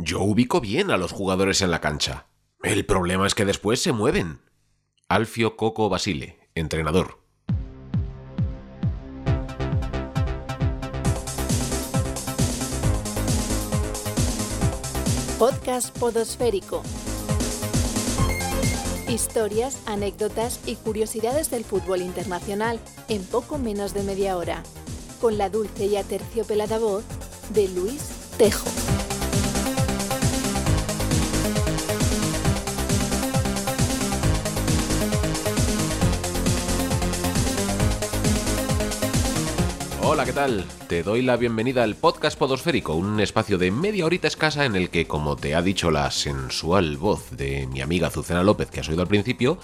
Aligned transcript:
Yo 0.00 0.22
ubico 0.22 0.60
bien 0.60 0.92
a 0.92 0.96
los 0.96 1.10
jugadores 1.10 1.60
en 1.60 1.72
la 1.72 1.80
cancha. 1.80 2.28
El 2.62 2.86
problema 2.86 3.26
es 3.26 3.34
que 3.34 3.44
después 3.44 3.82
se 3.82 3.90
mueven. 3.90 4.38
Alfio 5.08 5.56
Coco 5.56 5.88
Basile, 5.88 6.38
entrenador. 6.54 7.18
Podcast 15.36 15.98
Podosférico. 15.98 16.84
Historias, 19.08 19.82
anécdotas 19.86 20.60
y 20.64 20.76
curiosidades 20.76 21.50
del 21.50 21.64
fútbol 21.64 22.02
internacional 22.02 22.78
en 23.08 23.24
poco 23.24 23.58
menos 23.58 23.94
de 23.94 24.04
media 24.04 24.36
hora. 24.36 24.62
Con 25.20 25.38
la 25.38 25.50
dulce 25.50 25.86
y 25.86 25.96
aterciopelada 25.96 26.78
voz 26.78 27.04
de 27.52 27.66
Luis 27.68 28.02
Tejo. 28.38 28.87
¿Qué 40.28 40.34
tal? 40.34 40.66
Te 40.88 41.02
doy 41.02 41.22
la 41.22 41.38
bienvenida 41.38 41.82
al 41.82 41.94
podcast 41.94 42.38
Podosférico, 42.38 42.92
un 42.92 43.18
espacio 43.18 43.56
de 43.56 43.70
media 43.70 44.04
horita 44.04 44.28
escasa 44.28 44.66
en 44.66 44.76
el 44.76 44.90
que, 44.90 45.06
como 45.06 45.36
te 45.36 45.54
ha 45.54 45.62
dicho 45.62 45.90
la 45.90 46.10
sensual 46.10 46.98
voz 46.98 47.30
de 47.30 47.66
mi 47.68 47.80
amiga 47.80 48.08
Azucena 48.08 48.42
López 48.42 48.70
que 48.70 48.80
has 48.80 48.88
oído 48.90 49.00
al 49.00 49.08
principio, 49.08 49.58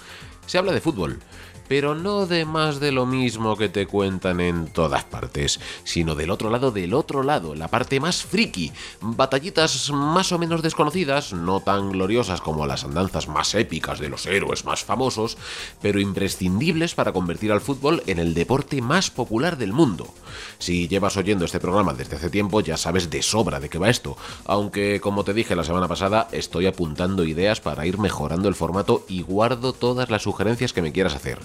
se 0.47 0.57
habla 0.57 0.71
de 0.71 0.81
fútbol 0.81 1.19
pero 1.67 1.95
no 1.95 2.25
de 2.25 2.45
más 2.45 2.79
de 2.79 2.91
lo 2.91 3.05
mismo 3.05 3.57
que 3.57 3.69
te 3.69 3.87
cuentan 3.87 4.39
en 4.39 4.67
todas 4.67 5.03
partes, 5.03 5.59
sino 5.83 6.15
del 6.15 6.31
otro 6.31 6.49
lado 6.49 6.71
del 6.71 6.93
otro 6.93 7.23
lado, 7.23 7.55
la 7.55 7.67
parte 7.67 7.99
más 7.99 8.23
friki, 8.23 8.71
batallitas 9.01 9.91
más 9.91 10.31
o 10.31 10.39
menos 10.39 10.61
desconocidas, 10.61 11.33
no 11.33 11.59
tan 11.59 11.91
gloriosas 11.91 12.41
como 12.41 12.65
las 12.65 12.83
andanzas 12.83 13.27
más 13.27 13.55
épicas 13.55 13.99
de 13.99 14.09
los 14.09 14.25
héroes 14.25 14.65
más 14.65 14.83
famosos, 14.83 15.37
pero 15.81 15.99
imprescindibles 15.99 16.95
para 16.95 17.13
convertir 17.13 17.51
al 17.51 17.61
fútbol 17.61 18.03
en 18.07 18.19
el 18.19 18.33
deporte 18.33 18.81
más 18.81 19.09
popular 19.09 19.57
del 19.57 19.73
mundo. 19.73 20.13
Si 20.59 20.87
llevas 20.87 21.17
oyendo 21.17 21.45
este 21.45 21.59
programa 21.59 21.93
desde 21.93 22.15
hace 22.17 22.29
tiempo 22.29 22.61
ya 22.61 22.77
sabes 22.77 23.09
de 23.09 23.21
sobra 23.21 23.59
de 23.59 23.69
qué 23.69 23.77
va 23.77 23.89
esto, 23.89 24.17
aunque 24.45 24.99
como 24.99 25.23
te 25.23 25.33
dije 25.33 25.55
la 25.55 25.63
semana 25.63 25.87
pasada 25.87 26.27
estoy 26.31 26.67
apuntando 26.67 27.23
ideas 27.23 27.61
para 27.61 27.85
ir 27.85 27.97
mejorando 27.97 28.47
el 28.49 28.55
formato 28.55 29.05
y 29.07 29.21
guardo 29.21 29.73
todas 29.73 30.09
las 30.09 30.23
sugerencias 30.23 30.73
que 30.73 30.81
me 30.81 30.91
quieras 30.91 31.15
hacer. 31.15 31.39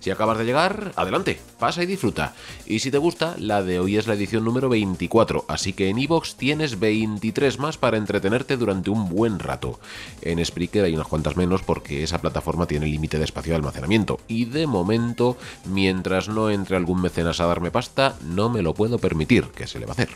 Si 0.00 0.10
acabas 0.10 0.38
de 0.38 0.46
llegar, 0.46 0.92
adelante, 0.96 1.38
pasa 1.58 1.82
y 1.82 1.86
disfruta. 1.86 2.34
Y 2.66 2.78
si 2.78 2.90
te 2.90 2.96
gusta, 2.96 3.34
la 3.38 3.62
de 3.62 3.80
hoy 3.80 3.98
es 3.98 4.06
la 4.06 4.14
edición 4.14 4.44
número 4.44 4.70
24, 4.70 5.44
así 5.46 5.74
que 5.74 5.90
en 5.90 5.98
iVoox 5.98 6.36
tienes 6.36 6.80
23 6.80 7.58
más 7.58 7.76
para 7.76 7.98
entretenerte 7.98 8.56
durante 8.56 8.88
un 8.88 9.10
buen 9.10 9.38
rato. 9.38 9.78
En 10.22 10.42
Spreaker 10.44 10.84
hay 10.84 10.94
unas 10.94 11.06
cuantas 11.06 11.36
menos 11.36 11.62
porque 11.62 12.02
esa 12.02 12.20
plataforma 12.20 12.66
tiene 12.66 12.86
límite 12.86 13.18
de 13.18 13.24
espacio 13.24 13.52
de 13.52 13.56
almacenamiento. 13.56 14.20
Y 14.26 14.46
de 14.46 14.66
momento, 14.66 15.36
mientras 15.66 16.28
no 16.28 16.50
entre 16.50 16.76
algún 16.76 17.02
mecenas 17.02 17.40
a 17.40 17.46
darme 17.46 17.70
pasta, 17.70 18.16
no 18.24 18.48
me 18.48 18.62
lo 18.62 18.72
puedo 18.72 18.98
permitir, 18.98 19.48
¿qué 19.54 19.66
se 19.66 19.78
le 19.78 19.84
va 19.86 19.92
a 19.92 19.94
hacer? 19.94 20.08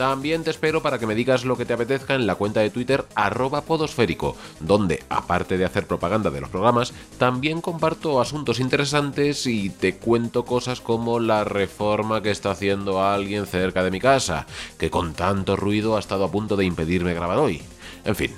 También 0.00 0.44
te 0.44 0.50
espero 0.50 0.80
para 0.80 0.98
que 0.98 1.06
me 1.06 1.14
digas 1.14 1.44
lo 1.44 1.58
que 1.58 1.66
te 1.66 1.74
apetezca 1.74 2.14
en 2.14 2.26
la 2.26 2.34
cuenta 2.34 2.60
de 2.60 2.70
Twitter 2.70 3.04
arroba 3.14 3.60
podosférico, 3.60 4.34
donde, 4.58 5.02
aparte 5.10 5.58
de 5.58 5.66
hacer 5.66 5.86
propaganda 5.86 6.30
de 6.30 6.40
los 6.40 6.48
programas, 6.48 6.94
también 7.18 7.60
comparto 7.60 8.18
asuntos 8.18 8.60
interesantes 8.60 9.46
y 9.46 9.68
te 9.68 9.96
cuento 9.96 10.46
cosas 10.46 10.80
como 10.80 11.20
la 11.20 11.44
reforma 11.44 12.22
que 12.22 12.30
está 12.30 12.52
haciendo 12.52 13.04
alguien 13.04 13.44
cerca 13.44 13.84
de 13.84 13.90
mi 13.90 14.00
casa, 14.00 14.46
que 14.78 14.88
con 14.88 15.12
tanto 15.12 15.54
ruido 15.54 15.98
ha 15.98 16.00
estado 16.00 16.24
a 16.24 16.32
punto 16.32 16.56
de 16.56 16.64
impedirme 16.64 17.12
grabar 17.12 17.36
hoy. 17.36 17.60
En 18.06 18.16
fin, 18.16 18.32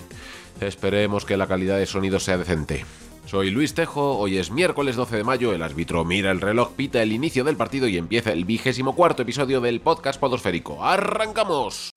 esperemos 0.60 1.24
que 1.24 1.36
la 1.36 1.46
calidad 1.46 1.78
de 1.78 1.86
sonido 1.86 2.18
sea 2.18 2.38
decente. 2.38 2.84
Soy 3.26 3.50
Luis 3.50 3.72
Tejo, 3.72 4.18
hoy 4.18 4.36
es 4.36 4.50
miércoles 4.50 4.96
12 4.96 5.16
de 5.16 5.24
mayo, 5.24 5.52
el 5.52 5.62
árbitro 5.62 6.04
mira 6.04 6.30
el 6.30 6.40
reloj, 6.40 6.72
pita 6.76 7.02
el 7.02 7.12
inicio 7.12 7.44
del 7.44 7.56
partido 7.56 7.88
y 7.88 7.96
empieza 7.96 8.32
el 8.32 8.44
vigésimo 8.44 8.94
cuarto 8.94 9.22
episodio 9.22 9.60
del 9.60 9.80
podcast 9.80 10.20
Podosférico. 10.20 10.84
¡Arrancamos! 10.84 11.90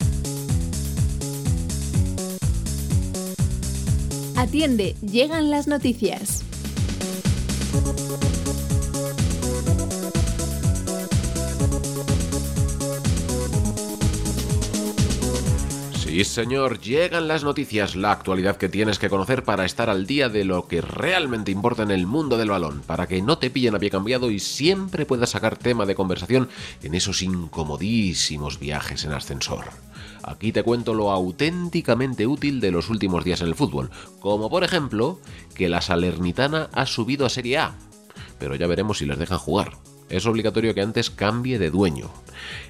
Atiende, 4.38 4.96
llegan 5.02 5.50
las 5.50 5.68
noticias. 5.68 6.44
Sí, 16.16 16.24
señor, 16.24 16.80
llegan 16.80 17.28
las 17.28 17.44
noticias, 17.44 17.98
la 17.98 18.14
actualidad 18.14 18.56
que 18.56 18.70
tienes 18.70 19.00
que 19.00 19.10
conocer 19.10 19.44
para 19.44 19.66
estar 19.66 19.90
al 19.90 20.08
día 20.08 20.30
de 20.30 20.46
lo 20.46 20.66
que 20.66 20.80
realmente 20.80 21.52
importa 21.52 21.84
en 21.84 21.92
el 21.92 22.08
mundo 22.08 22.38
del 22.38 22.52
balón, 22.52 22.84
para 22.88 23.06
que 23.06 23.22
no 23.22 23.38
te 23.38 23.50
pillen 23.50 23.76
a 23.76 23.80
pie 23.80 23.90
cambiado 23.90 24.32
y 24.32 24.40
siempre 24.40 25.06
puedas 25.06 25.32
sacar 25.32 25.58
tema 25.58 25.86
de 25.86 25.94
conversación 25.94 26.48
en 26.84 26.96
esos 26.96 27.22
incomodísimos 27.22 28.60
viajes 28.60 29.04
en 29.04 29.12
ascensor. 29.12 29.66
Aquí 30.24 30.54
te 30.54 30.64
cuento 30.64 30.94
lo 30.94 31.12
auténticamente 31.12 32.26
útil 32.28 32.62
de 32.62 32.72
los 32.72 32.90
últimos 32.90 33.26
días 33.26 33.42
en 33.42 33.48
el 33.48 33.56
fútbol, 33.56 33.90
como 34.22 34.50
por 34.50 34.64
ejemplo 34.64 35.20
que 35.54 35.68
la 35.68 35.82
Salernitana 35.82 36.70
ha 36.72 36.86
subido 36.86 37.26
a 37.26 37.30
Serie 37.30 37.58
A, 37.58 37.76
pero 38.40 38.56
ya 38.56 38.68
veremos 38.68 39.00
si 39.00 39.06
les 39.06 39.20
dejan 39.20 39.38
jugar 39.38 39.74
es 40.10 40.26
obligatorio 40.26 40.74
que 40.74 40.82
antes 40.82 41.10
cambie 41.10 41.60
de 41.60 41.70
dueño. 41.70 42.12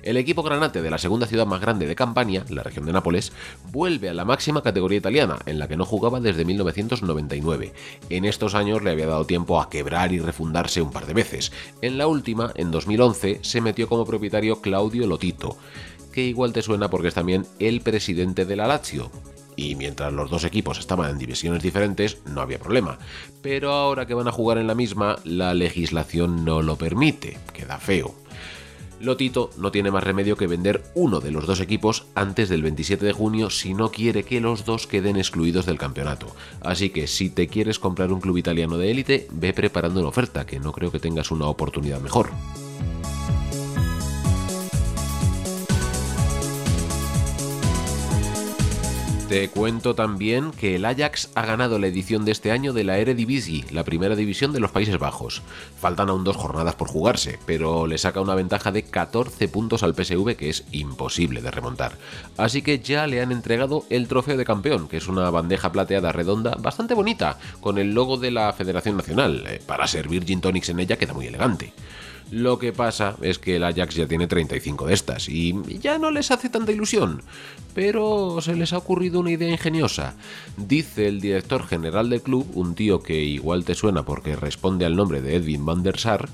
El 0.03 0.18
equipo 0.18 0.44
granate 0.44 0.81
de 0.81 0.90
la 0.90 0.97
segunda 0.97 1.28
ciudad 1.28 1.46
más 1.46 1.62
grande 1.62 1.88
de 1.88 1.96
Campania, 1.96 2.46
la 2.50 2.63
región 2.63 2.85
de 2.85 2.94
Nápoles, 2.94 3.31
vuelve 3.72 4.09
a 4.09 4.13
la 4.13 4.25
máxima 4.25 4.62
categoría 4.62 5.00
italiana, 5.00 5.40
en 5.45 5.59
la 5.59 5.68
que 5.68 5.78
no 5.78 5.85
jugaba 5.85 6.19
desde 6.19 6.45
1999. 6.45 7.74
En 8.09 8.25
estos 8.25 8.56
años 8.56 8.84
le 8.84 8.91
había 8.91 9.07
dado 9.07 9.25
tiempo 9.25 9.59
a 9.59 9.69
quebrar 9.69 10.13
y 10.13 10.19
refundarse 10.19 10.81
un 10.81 10.91
par 10.91 11.06
de 11.06 11.13
veces. 11.13 11.51
En 11.81 11.97
la 11.97 12.07
última, 12.07 12.51
en 12.56 12.72
2011, 12.72 13.40
se 13.41 13.62
metió 13.62 13.90
como 13.90 14.06
propietario 14.06 14.62
Claudio 14.62 15.07
Lotito, 15.07 15.57
que 16.12 16.24
igual 16.24 16.53
te 16.53 16.62
suena 16.62 16.90
porque 16.90 17.09
es 17.09 17.13
también 17.13 17.45
el 17.59 17.81
presidente 17.81 18.45
de 18.45 18.56
la 18.56 18.68
Lazio, 18.68 19.12
y 19.56 19.76
mientras 19.76 20.14
los 20.14 20.30
dos 20.30 20.44
equipos 20.44 20.80
estaban 20.80 21.12
en 21.12 21.18
divisiones 21.18 21.64
diferentes 21.64 22.18
no 22.26 22.42
había 22.42 22.60
problema. 22.60 22.98
Pero 23.42 23.72
ahora 23.72 24.06
que 24.06 24.14
van 24.14 24.28
a 24.28 24.32
jugar 24.32 24.58
en 24.58 24.68
la 24.68 24.76
misma, 24.76 25.18
la 25.24 25.54
legislación 25.54 26.46
no 26.46 26.62
lo 26.62 26.78
permite, 26.78 27.38
queda 27.54 27.80
feo. 27.80 28.16
Lotito 29.00 29.50
no 29.58 29.72
tiene 29.72 29.92
más 29.92 30.04
remedio 30.04 30.38
que 30.38 30.48
vender 30.48 30.84
uno 30.96 31.20
de 31.20 31.32
los 31.32 31.46
dos 31.46 31.60
equipos 31.60 32.06
antes 32.16 32.50
del 32.50 32.64
27 32.64 33.06
de 33.06 33.12
junio 33.12 33.50
si 33.50 33.74
no 33.74 33.92
quiere 33.92 34.24
que 34.24 34.40
los 34.40 34.66
dos 34.66 34.88
queden 34.88 35.18
excluidos 35.18 35.66
del 35.66 35.78
campeonato. 35.78 36.28
Así 36.62 36.90
que 36.90 37.08
si 37.08 37.30
te 37.30 37.48
quieres 37.48 37.78
comprar 37.78 38.12
un 38.12 38.22
club 38.22 38.38
italiano 38.38 38.78
de 38.78 38.92
élite, 38.92 39.28
ve 39.32 39.54
preparando 39.54 40.00
una 40.00 40.10
oferta, 40.10 40.46
que 40.46 40.60
no 40.60 40.72
creo 40.72 40.92
que 40.92 41.00
tengas 41.00 41.32
una 41.32 41.48
oportunidad 41.48 42.00
mejor. 42.00 42.30
Te 49.35 49.50
cuento 49.50 49.96
también 49.96 50.51
que 50.51 50.75
el 50.75 50.85
Ajax 50.85 51.29
ha 51.35 51.46
ganado 51.46 51.78
la 51.78 51.88
edición 51.88 52.23
de 52.23 52.31
este 52.31 52.53
año 52.53 52.72
de 52.72 52.85
la 52.85 53.00
Eredivisie, 53.00 53.66
la 53.69 53.84
primera 53.84 54.16
división 54.16 54.53
de 54.53 54.62
los 54.62 54.72
Países 54.72 54.97
Bajos. 54.97 55.41
Faltan 55.78 56.07
aún 56.07 56.23
dos 56.23 56.38
jornadas 56.38 56.75
por 56.75 56.88
jugarse, 56.88 57.38
pero 57.45 57.85
le 57.85 57.97
saca 57.97 58.22
una 58.22 58.34
ventaja 58.34 58.72
de 58.72 58.84
14 58.84 59.50
puntos 59.50 59.84
al 59.84 59.94
PSV 59.94 60.38
que 60.38 60.50
es 60.50 60.63
imposible 60.72 61.41
de 61.41 61.51
remontar. 61.51 61.97
Así 62.38 62.62
que 62.62 62.79
ya 62.79 63.07
le 63.07 63.22
han 63.22 63.34
entregado 63.34 63.84
el 63.90 64.07
trofeo 64.07 64.38
de 64.38 64.45
campeón, 64.45 64.88
que 64.88 64.95
es 64.95 65.09
una 65.09 65.29
bandeja 65.31 65.69
plateada 65.69 66.13
redonda 66.13 66.56
bastante 66.57 66.94
bonita, 66.94 67.38
con 67.59 67.78
el 67.78 67.94
logo 67.94 68.16
de 68.16 68.31
la 68.31 68.53
Federación 68.53 68.95
Nacional. 68.95 69.44
Eh, 69.47 69.62
para 69.68 69.85
servir 69.85 70.24
gin 70.24 70.40
tonics 70.40 70.69
en 70.69 70.79
ella 70.79 70.95
queda 70.95 71.13
muy 71.13 71.28
elegante. 71.28 71.74
Lo 72.31 72.58
que 72.58 72.74
pasa 72.74 73.16
es 73.22 73.38
que 73.38 73.58
el 73.58 73.63
Ajax 73.63 73.96
ya 73.96 74.08
tiene 74.08 74.28
35 74.28 74.88
de 74.88 74.94
estas 74.94 75.30
y 75.30 75.53
ya 75.80 76.00
no 76.00 76.09
les 76.09 76.31
hace 76.31 76.50
tanta 76.50 76.72
ilusión. 76.72 77.22
Pero 77.74 78.40
se 78.41 78.56
les 78.56 78.74
ha 78.74 78.78
ocurrido 78.78 79.19
una 79.19 79.31
idea 79.31 79.50
ingeniosa. 79.50 80.16
Dice 80.57 81.07
el 81.07 81.22
director 81.22 81.68
general 81.68 82.10
del 82.10 82.22
club, 82.22 82.48
un 82.56 82.74
tío 82.74 83.04
que 83.04 83.24
igual 83.24 83.63
te 83.63 83.75
suena 83.75 84.04
porque 84.04 84.36
responde 84.36 84.86
al 84.86 84.95
nombre 84.95 85.22
de 85.22 85.36
Edwin 85.36 85.66
van 85.66 85.83
der 85.83 86.00
Sar, 86.00 86.30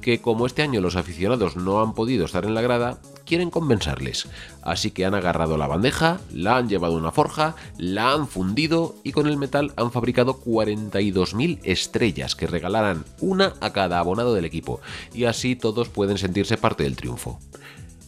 que 0.00 0.20
como 0.20 0.46
este 0.46 0.62
año 0.62 0.80
los 0.80 0.96
aficionados 0.96 1.56
no 1.56 1.80
han 1.80 1.94
podido 1.94 2.24
estar 2.24 2.44
en 2.44 2.54
la 2.54 2.62
grada, 2.62 2.98
quieren 3.24 3.50
compensarles. 3.50 4.28
Así 4.62 4.90
que 4.90 5.04
han 5.04 5.14
agarrado 5.14 5.56
la 5.56 5.66
bandeja, 5.66 6.20
la 6.32 6.56
han 6.56 6.68
llevado 6.68 6.94
a 6.94 6.98
una 6.98 7.12
forja, 7.12 7.54
la 7.78 8.12
han 8.12 8.26
fundido 8.26 8.96
y 9.04 9.12
con 9.12 9.26
el 9.26 9.36
metal 9.36 9.72
han 9.76 9.92
fabricado 9.92 10.40
42.000 10.40 11.60
estrellas 11.62 12.34
que 12.34 12.46
regalarán 12.46 13.04
una 13.20 13.54
a 13.60 13.72
cada 13.72 13.98
abonado 13.98 14.34
del 14.34 14.44
equipo. 14.44 14.80
Y 15.14 15.24
así 15.24 15.56
todos 15.56 15.88
pueden 15.88 16.18
sentirse 16.18 16.56
parte 16.56 16.84
del 16.84 16.96
triunfo. 16.96 17.38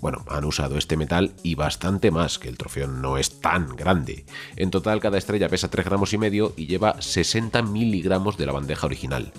Bueno, 0.02 0.24
han 0.28 0.44
usado 0.44 0.78
este 0.78 0.96
metal 0.96 1.32
y 1.44 1.54
bastante 1.54 2.10
más, 2.10 2.40
que 2.40 2.48
el 2.48 2.58
trofeo 2.58 2.88
no 2.88 3.18
es 3.18 3.38
tan 3.40 3.68
grande. 3.76 4.26
En 4.56 4.72
total 4.72 4.98
cada 4.98 5.16
estrella 5.16 5.48
pesa 5.48 5.70
3 5.70 5.86
gramos 5.86 6.12
y 6.12 6.18
medio 6.18 6.54
y 6.56 6.66
lleva 6.66 7.00
60 7.00 7.62
miligramos 7.62 8.36
de 8.36 8.46
la 8.46 8.52
bandeja 8.52 8.84
original. 8.84 9.32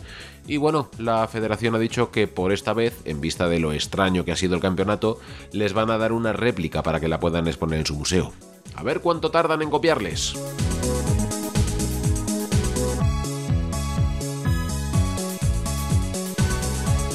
Y 0.47 0.55
bueno, 0.55 0.89
la 0.97 1.27
federación 1.27 1.75
ha 1.75 1.79
dicho 1.79 2.11
que 2.11 2.27
por 2.27 2.53
esta 2.53 2.71
vez, 2.71 2.97
en 3.03 3.19
vista 3.19 3.49
de 3.49 3.59
lo 3.59 3.73
extraño 3.73 4.23
que 4.23 4.31
ha 4.31 4.37
sido 4.37 4.55
el 4.55 4.61
campeonato, 4.61 5.19
les 5.51 5.73
van 5.73 5.91
a 5.91 5.97
dar 5.97 6.13
una 6.13 6.31
réplica 6.31 6.81
para 6.81 7.01
que 7.01 7.09
la 7.09 7.19
puedan 7.19 7.49
exponer 7.49 7.79
en 7.79 7.85
su 7.85 7.95
museo. 7.95 8.31
A 8.73 8.83
ver 8.83 9.01
cuánto 9.01 9.31
tardan 9.31 9.63
en 9.63 9.69
copiarles. 9.69 10.33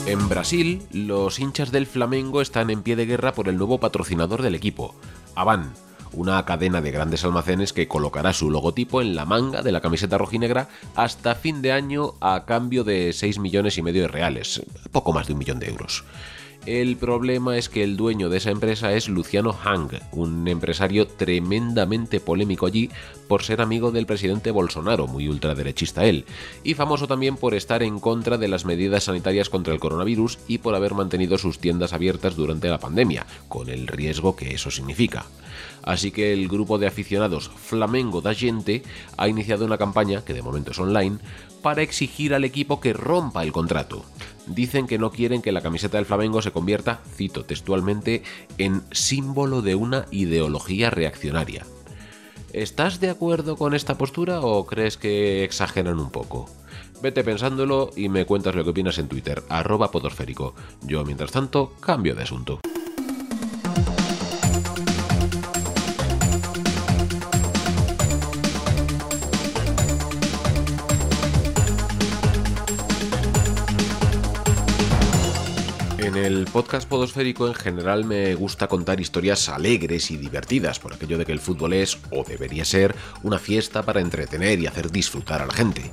En 0.09 0.27
Brasil, 0.27 0.81
los 0.91 1.39
hinchas 1.39 1.71
del 1.71 1.85
Flamengo 1.85 2.41
están 2.41 2.71
en 2.71 2.83
pie 2.83 2.97
de 2.97 3.05
guerra 3.05 3.35
por 3.35 3.47
el 3.47 3.59
nuevo 3.59 3.79
patrocinador 3.79 4.41
del 4.41 4.55
equipo, 4.55 4.95
Avan, 5.35 5.75
una 6.15 6.47
cadena 6.47 6.81
de 6.81 6.91
grandes 6.91 7.25
almacenes 7.25 7.75
que 7.75 7.89
colocará 7.89 8.33
su 8.33 8.51
logotipo 8.51 9.03
en 9.03 9.15
la 9.15 9.27
manga 9.27 9.61
de 9.61 9.71
la 9.71 9.83
camiseta 9.83 10.17
rojinegra 10.17 10.71
hasta 10.97 11.35
fin 11.35 11.61
de 11.61 11.73
año 11.73 12.15
a 12.23 12.47
cambio 12.47 12.85
de 12.85 13.13
6 13.13 13.39
millones 13.39 13.77
y 13.77 13.83
medio 13.83 14.01
de 14.01 14.09
reales, 14.09 14.63
poco 14.93 15.13
más 15.13 15.27
de 15.27 15.35
un 15.35 15.41
millón 15.41 15.59
de 15.59 15.69
euros. 15.69 16.07
El 16.69 16.99
problema 16.99 17.57
es 17.57 17.71
que 17.71 17.83
el 17.83 17.97
dueño 17.97 18.29
de 18.29 18.37
esa 18.37 18.51
empresa 18.51 18.93
es 18.93 19.09
Luciano 19.09 19.55
Hang, 19.55 19.89
un 20.13 20.47
empresario 20.49 21.07
tremendamente 21.07 22.21
polémico 22.21 22.67
allí 22.67 22.91
por 23.27 23.43
ser 23.43 23.63
amigo 23.63 23.91
del 23.91 24.05
presidente 24.05 24.51
Bolsonaro, 24.51 25.07
muy 25.07 25.29
ultraderechista 25.29 26.05
él, 26.05 26.27
y 26.65 26.75
famoso 26.75 27.07
también 27.07 27.39
por 27.39 27.55
estar 27.55 27.83
en 27.83 27.99
contra 27.99 28.37
de 28.37 28.49
las 28.49 28.67
medidas 28.67 29.05
sanitarias 29.05 29.49
contra 29.49 29.73
el 29.73 29.81
coronavirus 29.81 30.41
y 30.47 30.59
por 30.59 30.75
haber 30.75 30.93
mantenido 30.93 31.39
sus 31.39 31.59
tiendas 31.59 31.95
abiertas 31.95 32.37
durante 32.37 32.69
la 32.69 32.79
pandemia, 32.79 33.27
con 33.49 33.71
el 33.71 33.87
riesgo 33.87 34.37
que 34.37 34.53
eso 34.53 34.71
significa. 34.71 35.25
Así 35.89 36.11
que 36.11 36.35
el 36.35 36.49
grupo 36.49 36.77
de 36.77 36.87
aficionados 36.87 37.49
Flamengo 37.49 38.21
da 38.21 38.35
Gente 38.35 38.83
ha 39.17 39.27
iniciado 39.27 39.65
una 39.65 39.79
campaña, 39.79 40.23
que 40.23 40.35
de 40.35 40.43
momento 40.43 40.73
es 40.73 40.79
online, 40.79 41.17
para 41.63 41.81
exigir 41.81 42.35
al 42.35 42.45
equipo 42.45 42.79
que 42.79 42.93
rompa 42.93 43.43
el 43.43 43.53
contrato. 43.53 44.05
Dicen 44.47 44.87
que 44.87 44.99
no 44.99 45.11
quieren 45.11 45.41
que 45.41 45.51
la 45.51 45.63
camiseta 45.63 45.97
del 45.97 46.05
Flamengo 46.05 46.43
se 46.43 46.53
convierta, 46.53 47.01
cito 47.17 47.47
textualmente, 47.47 48.23
en 48.59 48.83
símbolo 48.93 49.63
de 49.63 49.77
una 49.77 50.05
ideología 50.11 50.91
reaccionaria. 50.91 51.65
¿Estás 52.53 53.01
de 53.01 53.09
acuerdo 53.09 53.57
con 53.57 53.73
esta 53.73 53.97
postura 53.97 54.43
o 54.43 54.67
crees 54.67 54.99
que 54.99 55.43
exageran 55.43 56.01
un 56.01 56.11
poco? 56.11 56.51
Vete 57.01 57.25
pensándolo 57.25 57.93
y 57.97 58.11
me 58.11 58.27
cuentas 58.27 58.55
lo 58.55 58.63
que 58.63 58.71
opinas 58.71 58.99
en 58.99 59.09
Twitter, 59.09 59.43
arroba 59.49 59.91
podosférico. 59.91 60.55
Yo, 60.83 61.03
mientras 61.07 61.33
tanto, 61.33 61.73
cambio 61.81 62.15
de 62.15 62.25
asunto. 62.25 62.61
El 76.29 76.45
podcast 76.45 76.87
podosférico 76.87 77.49
en 77.49 77.55
general 77.55 78.05
me 78.05 78.35
gusta 78.35 78.69
contar 78.69 79.01
historias 79.01 79.49
alegres 79.49 80.11
y 80.11 80.19
divertidas, 80.19 80.79
por 80.79 80.93
aquello 80.93 81.17
de 81.17 81.25
que 81.25 81.33
el 81.33 81.41
fútbol 81.41 81.73
es, 81.73 81.97
o 82.11 82.23
debería 82.23 82.67
ser, 82.67 82.95
una 83.23 83.39
fiesta 83.39 83.83
para 83.83 84.03
entretener 84.03 84.61
y 84.61 84.67
hacer 84.67 84.91
disfrutar 84.91 85.41
a 85.41 85.47
la 85.47 85.55
gente. 85.55 85.91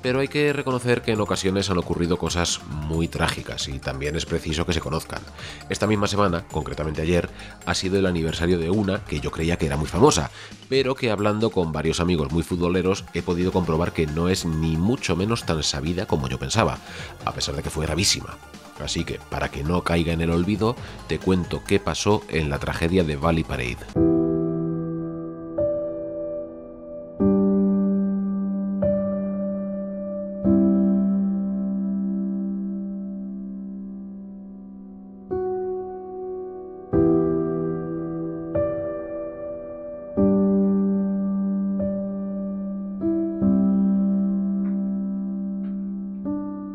Pero 0.00 0.20
hay 0.20 0.28
que 0.28 0.52
reconocer 0.52 1.02
que 1.02 1.10
en 1.10 1.20
ocasiones 1.20 1.68
han 1.68 1.78
ocurrido 1.78 2.16
cosas 2.16 2.60
muy 2.68 3.08
trágicas 3.08 3.66
y 3.66 3.80
también 3.80 4.14
es 4.14 4.24
preciso 4.24 4.64
que 4.64 4.72
se 4.72 4.80
conozcan. 4.80 5.20
Esta 5.68 5.88
misma 5.88 6.06
semana, 6.06 6.44
concretamente 6.46 7.02
ayer, 7.02 7.28
ha 7.66 7.74
sido 7.74 7.98
el 7.98 8.06
aniversario 8.06 8.60
de 8.60 8.70
una 8.70 9.04
que 9.04 9.18
yo 9.18 9.32
creía 9.32 9.58
que 9.58 9.66
era 9.66 9.76
muy 9.76 9.88
famosa, 9.88 10.30
pero 10.68 10.94
que 10.94 11.10
hablando 11.10 11.50
con 11.50 11.72
varios 11.72 11.98
amigos 11.98 12.30
muy 12.30 12.44
futboleros 12.44 13.04
he 13.14 13.22
podido 13.22 13.50
comprobar 13.50 13.92
que 13.92 14.06
no 14.06 14.28
es 14.28 14.44
ni 14.46 14.76
mucho 14.76 15.16
menos 15.16 15.44
tan 15.44 15.64
sabida 15.64 16.06
como 16.06 16.28
yo 16.28 16.38
pensaba, 16.38 16.78
a 17.24 17.32
pesar 17.32 17.56
de 17.56 17.64
que 17.64 17.70
fue 17.70 17.84
gravísima. 17.84 18.38
Así 18.80 19.04
que, 19.04 19.20
para 19.30 19.50
que 19.50 19.62
no 19.62 19.82
caiga 19.82 20.12
en 20.12 20.20
el 20.20 20.30
olvido, 20.30 20.76
te 21.08 21.18
cuento 21.18 21.62
qué 21.64 21.78
pasó 21.78 22.22
en 22.28 22.50
la 22.50 22.58
tragedia 22.58 23.04
de 23.04 23.16
Valley 23.16 23.44
Parade. 23.44 24.11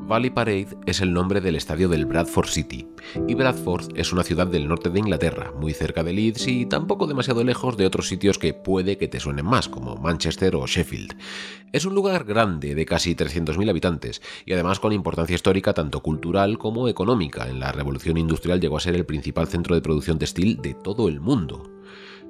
Valley 0.07 0.29
Parade 0.29 0.69
es 0.85 1.01
el 1.01 1.11
nombre 1.11 1.41
del 1.41 1.57
estadio 1.57 1.89
del 1.89 2.05
Bradford 2.05 2.47
City, 2.47 2.87
y 3.27 3.35
Bradford 3.35 3.89
es 3.97 4.13
una 4.13 4.23
ciudad 4.23 4.47
del 4.47 4.69
norte 4.69 4.89
de 4.89 4.99
Inglaterra, 4.99 5.51
muy 5.59 5.73
cerca 5.73 6.01
de 6.01 6.13
Leeds 6.13 6.47
y 6.47 6.65
tampoco 6.65 7.07
demasiado 7.07 7.43
lejos 7.43 7.75
de 7.75 7.85
otros 7.85 8.07
sitios 8.07 8.39
que 8.39 8.53
puede 8.53 8.97
que 8.97 9.09
te 9.09 9.19
suenen 9.19 9.45
más, 9.45 9.67
como 9.67 9.97
Manchester 9.97 10.55
o 10.55 10.65
Sheffield. 10.65 11.17
Es 11.73 11.83
un 11.83 11.93
lugar 11.93 12.23
grande 12.23 12.73
de 12.73 12.85
casi 12.85 13.15
300.000 13.15 13.69
habitantes 13.69 14.21
y 14.45 14.53
además 14.53 14.79
con 14.79 14.93
importancia 14.93 15.35
histórica 15.35 15.73
tanto 15.73 16.01
cultural 16.01 16.57
como 16.57 16.87
económica. 16.87 17.49
En 17.49 17.59
la 17.59 17.73
revolución 17.73 18.17
industrial 18.17 18.61
llegó 18.61 18.77
a 18.77 18.81
ser 18.81 18.95
el 18.95 19.05
principal 19.05 19.47
centro 19.47 19.75
de 19.75 19.81
producción 19.81 20.19
textil 20.19 20.61
de 20.61 20.73
todo 20.73 21.09
el 21.09 21.19
mundo. 21.19 21.69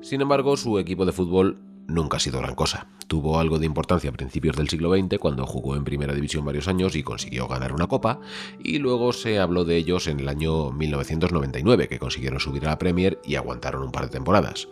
Sin 0.01 0.21
embargo, 0.21 0.57
su 0.57 0.79
equipo 0.79 1.06
de 1.06 1.12
fútbol 1.12 1.59
nunca 1.88 2.18
ha 2.18 2.19
sido 2.19 2.39
gran 2.39 2.56
cosa. 2.56 2.88
Tuvo 3.07 3.39
algo 3.39 3.60
de 3.60 3.66
importancia 3.66 4.10
a 4.10 4.13
principios 4.13 4.56
del 4.56 4.69
siglo 4.69 4.94
XX 4.94 5.18
cuando 5.18 5.45
jugó 5.45 5.75
en 5.75 5.84
primera 5.84 6.13
división 6.13 6.45
varios 6.45 6.68
años 6.68 6.95
y 6.95 7.04
consiguió 7.04 7.48
ganar 7.48 7.74
una 7.74 7.88
copa, 7.88 8.19
y 8.63 8.80
luego 8.80 9.13
se 9.13 9.39
habló 9.39 9.63
de 9.66 9.78
ellos 9.78 10.07
en 10.07 10.19
el 10.19 10.30
año 10.30 10.72
1999, 10.72 11.88
que 11.88 12.00
consiguieron 12.00 12.39
subir 12.39 12.66
a 12.66 12.69
la 12.69 12.78
Premier 12.78 13.19
y 13.24 13.36
aguantaron 13.36 13.84
un 13.84 13.92
par 13.92 14.06
de 14.06 14.12
temporadas. 14.12 14.68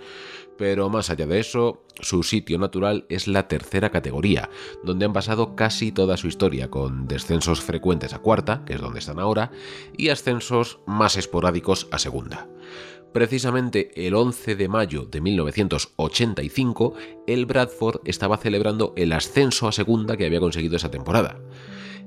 Pero 0.57 0.89
más 0.89 1.09
allá 1.09 1.25
de 1.25 1.39
eso, 1.39 1.83
su 1.99 2.23
sitio 2.23 2.57
natural 2.57 3.05
es 3.09 3.27
la 3.27 3.47
tercera 3.47 3.89
categoría, 3.89 4.49
donde 4.83 5.05
han 5.05 5.13
pasado 5.13 5.55
casi 5.55 5.91
toda 5.91 6.15
su 6.15 6.27
historia, 6.27 6.69
con 6.69 7.07
descensos 7.07 7.61
frecuentes 7.61 8.13
a 8.13 8.19
cuarta, 8.19 8.63
que 8.65 8.73
es 8.75 8.81
donde 8.81 8.99
están 8.99 9.19
ahora, 9.19 9.51
y 9.97 10.09
ascensos 10.09 10.79
más 10.85 11.17
esporádicos 11.17 11.87
a 11.91 11.99
segunda. 11.99 12.47
Precisamente 13.15 13.91
el 14.05 14.13
11 14.13 14.57
de 14.57 14.67
mayo 14.67 15.05
de 15.05 15.21
1985, 15.21 16.95
el 17.27 17.45
Bradford 17.45 18.01
estaba 18.03 18.35
celebrando 18.35 18.91
el 18.97 19.13
ascenso 19.13 19.69
a 19.69 19.71
segunda 19.71 20.17
que 20.17 20.25
había 20.25 20.41
conseguido 20.41 20.75
esa 20.75 20.91
temporada. 20.91 21.39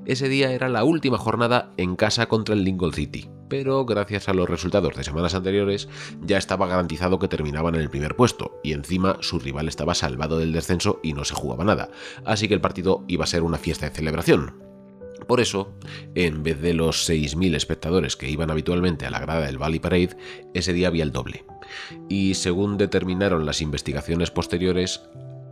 Ese 0.04 0.28
día 0.28 0.52
era 0.52 0.68
la 0.68 0.84
última 0.84 1.16
jornada 1.16 1.72
en 1.78 1.96
casa 1.96 2.26
contra 2.26 2.54
el 2.54 2.62
Lincoln 2.62 2.92
City, 2.92 3.30
pero 3.48 3.86
gracias 3.86 4.28
a 4.28 4.34
los 4.34 4.50
resultados 4.50 4.94
de 4.96 5.04
semanas 5.04 5.34
anteriores 5.34 5.88
ya 6.20 6.36
estaba 6.36 6.66
garantizado 6.66 7.18
que 7.18 7.28
terminaban 7.28 7.74
en 7.74 7.80
el 7.80 7.88
primer 7.88 8.14
puesto, 8.14 8.60
y 8.62 8.74
encima 8.74 9.16
su 9.22 9.38
rival 9.38 9.66
estaba 9.68 9.94
salvado 9.94 10.38
del 10.38 10.52
descenso 10.52 11.00
y 11.02 11.14
no 11.14 11.24
se 11.24 11.34
jugaba 11.34 11.64
nada, 11.64 11.88
así 12.26 12.48
que 12.48 12.54
el 12.54 12.60
partido 12.60 13.06
iba 13.08 13.24
a 13.24 13.28
ser 13.28 13.44
una 13.44 13.56
fiesta 13.56 13.88
de 13.88 13.96
celebración. 13.96 14.67
Por 15.28 15.40
eso, 15.40 15.74
en 16.14 16.42
vez 16.42 16.60
de 16.62 16.72
los 16.72 17.08
6.000 17.08 17.54
espectadores 17.54 18.16
que 18.16 18.30
iban 18.30 18.50
habitualmente 18.50 19.04
a 19.04 19.10
la 19.10 19.20
grada 19.20 19.44
del 19.44 19.58
Valley 19.58 19.78
Parade, 19.78 20.16
ese 20.54 20.72
día 20.72 20.88
había 20.88 21.04
el 21.04 21.12
doble. 21.12 21.44
Y 22.08 22.32
según 22.32 22.78
determinaron 22.78 23.44
las 23.44 23.60
investigaciones 23.60 24.30
posteriores, 24.30 25.02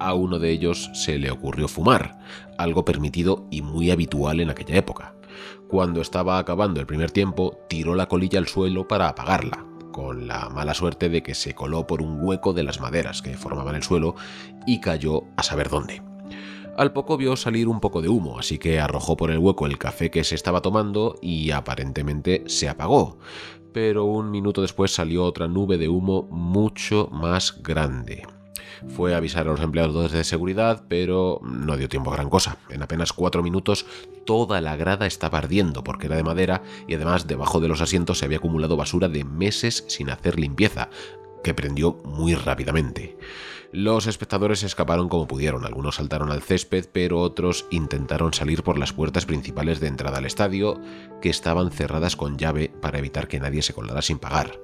a 0.00 0.14
uno 0.14 0.38
de 0.38 0.50
ellos 0.50 0.90
se 0.94 1.18
le 1.18 1.30
ocurrió 1.30 1.68
fumar, 1.68 2.18
algo 2.56 2.86
permitido 2.86 3.46
y 3.50 3.60
muy 3.60 3.90
habitual 3.90 4.40
en 4.40 4.48
aquella 4.48 4.76
época. 4.76 5.14
Cuando 5.68 6.00
estaba 6.00 6.38
acabando 6.38 6.80
el 6.80 6.86
primer 6.86 7.10
tiempo, 7.10 7.60
tiró 7.68 7.94
la 7.94 8.06
colilla 8.06 8.38
al 8.38 8.48
suelo 8.48 8.88
para 8.88 9.08
apagarla, 9.08 9.66
con 9.92 10.26
la 10.26 10.48
mala 10.48 10.72
suerte 10.72 11.10
de 11.10 11.22
que 11.22 11.34
se 11.34 11.54
coló 11.54 11.86
por 11.86 12.00
un 12.00 12.18
hueco 12.24 12.54
de 12.54 12.62
las 12.62 12.80
maderas 12.80 13.20
que 13.20 13.36
formaban 13.36 13.74
el 13.74 13.82
suelo 13.82 14.14
y 14.66 14.80
cayó 14.80 15.24
a 15.36 15.42
saber 15.42 15.68
dónde. 15.68 16.00
Al 16.76 16.92
poco 16.92 17.16
vio 17.16 17.36
salir 17.36 17.68
un 17.68 17.80
poco 17.80 18.02
de 18.02 18.10
humo, 18.10 18.38
así 18.38 18.58
que 18.58 18.78
arrojó 18.80 19.16
por 19.16 19.30
el 19.30 19.38
hueco 19.38 19.64
el 19.64 19.78
café 19.78 20.10
que 20.10 20.24
se 20.24 20.34
estaba 20.34 20.60
tomando 20.60 21.18
y 21.22 21.50
aparentemente 21.50 22.44
se 22.48 22.68
apagó. 22.68 23.18
Pero 23.72 24.04
un 24.04 24.30
minuto 24.30 24.60
después 24.60 24.92
salió 24.92 25.24
otra 25.24 25.48
nube 25.48 25.78
de 25.78 25.88
humo 25.88 26.28
mucho 26.30 27.08
más 27.10 27.62
grande. 27.62 28.24
Fue 28.88 29.14
a 29.14 29.16
avisar 29.16 29.48
a 29.48 29.52
los 29.52 29.60
empleados 29.62 30.12
de 30.12 30.22
seguridad, 30.22 30.84
pero 30.86 31.40
no 31.42 31.78
dio 31.78 31.88
tiempo 31.88 32.12
a 32.12 32.16
gran 32.16 32.28
cosa. 32.28 32.58
En 32.68 32.82
apenas 32.82 33.14
cuatro 33.14 33.42
minutos 33.42 33.86
toda 34.26 34.60
la 34.60 34.76
grada 34.76 35.06
estaba 35.06 35.38
ardiendo 35.38 35.82
porque 35.82 36.08
era 36.08 36.16
de 36.16 36.24
madera 36.24 36.62
y 36.86 36.92
además 36.92 37.26
debajo 37.26 37.58
de 37.58 37.68
los 37.68 37.80
asientos 37.80 38.18
se 38.18 38.26
había 38.26 38.36
acumulado 38.36 38.76
basura 38.76 39.08
de 39.08 39.24
meses 39.24 39.84
sin 39.88 40.10
hacer 40.10 40.38
limpieza, 40.38 40.90
que 41.42 41.54
prendió 41.54 41.94
muy 42.04 42.34
rápidamente. 42.34 43.16
Los 43.76 44.06
espectadores 44.06 44.62
escaparon 44.62 45.10
como 45.10 45.28
pudieron, 45.28 45.66
algunos 45.66 45.96
saltaron 45.96 46.32
al 46.32 46.40
césped, 46.40 46.86
pero 46.90 47.20
otros 47.20 47.66
intentaron 47.70 48.32
salir 48.32 48.62
por 48.62 48.78
las 48.78 48.94
puertas 48.94 49.26
principales 49.26 49.80
de 49.80 49.88
entrada 49.88 50.16
al 50.16 50.24
estadio, 50.24 50.80
que 51.20 51.28
estaban 51.28 51.70
cerradas 51.70 52.16
con 52.16 52.38
llave 52.38 52.72
para 52.80 52.98
evitar 52.98 53.28
que 53.28 53.38
nadie 53.38 53.60
se 53.60 53.74
colara 53.74 54.00
sin 54.00 54.18
pagar. 54.18 54.58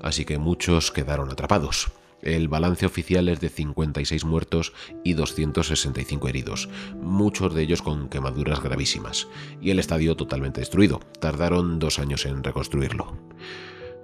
Así 0.00 0.24
que 0.24 0.38
muchos 0.38 0.92
quedaron 0.92 1.28
atrapados. 1.28 1.90
El 2.20 2.46
balance 2.46 2.86
oficial 2.86 3.28
es 3.28 3.40
de 3.40 3.48
56 3.48 4.24
muertos 4.24 4.72
y 5.02 5.14
265 5.14 6.28
heridos, 6.28 6.68
muchos 7.00 7.52
de 7.56 7.62
ellos 7.62 7.82
con 7.82 8.08
quemaduras 8.08 8.62
gravísimas, 8.62 9.26
y 9.60 9.72
el 9.72 9.80
estadio 9.80 10.14
totalmente 10.14 10.60
destruido. 10.60 11.00
Tardaron 11.18 11.80
dos 11.80 11.98
años 11.98 12.26
en 12.26 12.44
reconstruirlo. 12.44 13.18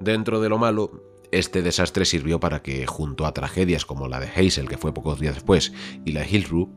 Dentro 0.01 0.41
de 0.41 0.49
lo 0.49 0.59
malo, 0.59 1.18
Este 1.31 1.61
desastre 1.61 2.07
sirvió 2.07 2.41
para 2.41 2.63
que, 2.63 2.87
junto 2.87 3.27
a 3.27 3.33
tragedias 3.33 3.85
como 3.85 4.09
la 4.09 4.19
de 4.19 4.29
Hazel, 4.29 4.69
que 4.69 4.79
fue 4.79 4.95
pocos 4.95 5.21
días 5.21 5.35
después, 5.35 5.73
y 6.05 6.13
la 6.13 6.21
de 6.21 6.29
Hillsborough, 6.31 6.71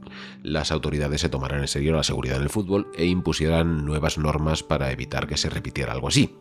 las 0.43 0.71
autoridades 0.71 1.21
se 1.21 1.29
tomaran 1.29 1.61
en 1.61 1.67
serio 1.69 1.93
la 1.93 2.03
seguridad 2.03 2.37
en 2.37 2.43
el 2.43 2.49
fútbol 2.49 2.91
e 2.97 3.05
impusieran 3.05 3.85
nuevas 3.85 4.17
normas 4.17 4.61
para 4.61 4.91
evitar 4.91 5.27
que 5.27 5.37
se 5.37 5.49
repitiera 5.49 5.93
algo 5.93 6.09
así. 6.09 6.35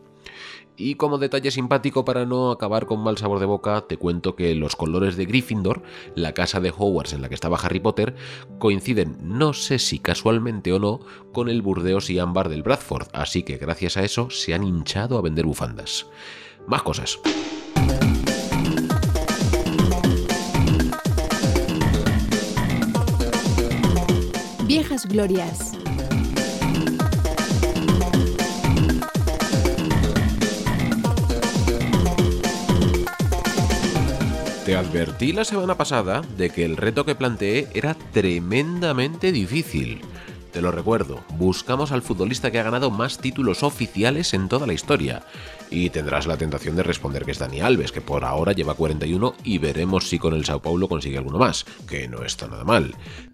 Y 0.75 0.95
como 0.95 1.19
detalle 1.19 1.51
simpático 1.51 2.05
para 2.05 2.25
no 2.25 2.51
acabar 2.51 2.85
con 2.85 3.01
mal 3.01 3.17
sabor 3.17 3.39
de 3.39 3.45
boca, 3.45 3.81
te 3.81 3.97
cuento 3.97 4.35
que 4.35 4.55
los 4.55 4.75
colores 4.75 5.15
de 5.15 5.25
Gryffindor, 5.25 5.83
la 6.15 6.33
casa 6.33 6.59
de 6.59 6.73
Hogwarts 6.75 7.13
en 7.13 7.21
la 7.21 7.29
que 7.29 7.35
estaba 7.35 7.57
Harry 7.57 7.79
Potter, 7.79 8.15
coinciden, 8.57 9.17
no 9.21 9.53
sé 9.53 9.79
si 9.79 9.99
casualmente 9.99 10.73
o 10.73 10.79
no, 10.79 10.99
con 11.33 11.49
el 11.49 11.61
Burdeos 11.61 12.09
y 12.09 12.19
ámbar 12.19 12.49
del 12.49 12.63
Bradford, 12.63 13.09
así 13.13 13.43
que 13.43 13.57
gracias 13.57 13.95
a 13.97 14.03
eso 14.03 14.29
se 14.29 14.53
han 14.53 14.63
hinchado 14.63 15.17
a 15.17 15.21
vender 15.21 15.45
bufandas. 15.45 16.07
Más 16.67 16.81
cosas. 16.83 17.19
Glorias. 24.91 25.71
Te 34.65 34.75
advertí 34.75 35.31
la 35.31 35.45
semana 35.45 35.75
pasada 35.75 36.21
de 36.35 36.49
que 36.49 36.65
el 36.65 36.75
reto 36.75 37.05
que 37.05 37.15
planteé 37.15 37.69
era 37.73 37.93
tremendamente 37.93 39.31
difícil. 39.31 40.01
Te 40.51 40.61
lo 40.61 40.71
recuerdo, 40.71 41.23
buscamos 41.37 41.93
al 41.93 42.01
futbolista 42.01 42.51
que 42.51 42.59
ha 42.59 42.63
ganado 42.63 42.91
más 42.91 43.17
títulos 43.17 43.63
oficiales 43.63 44.33
en 44.33 44.49
toda 44.49 44.67
la 44.67 44.73
historia. 44.73 45.23
Y 45.69 45.89
tendrás 45.89 46.27
la 46.27 46.35
tentación 46.35 46.75
de 46.75 46.83
responder 46.83 47.23
que 47.23 47.31
es 47.31 47.39
Dani 47.39 47.61
Alves, 47.61 47.93
que 47.93 48.01
por 48.01 48.25
ahora 48.25 48.51
lleva 48.51 48.73
41 48.73 49.35
y 49.45 49.57
veremos 49.57 50.09
si 50.09 50.19
con 50.19 50.33
el 50.33 50.43
Sao 50.43 50.61
Paulo 50.61 50.89
consigue 50.89 51.17
alguno 51.17 51.37
más, 51.37 51.65
que 51.87 52.09
no 52.09 52.25
está 52.25 52.47
nada 52.47 52.65
mal. 52.65 52.93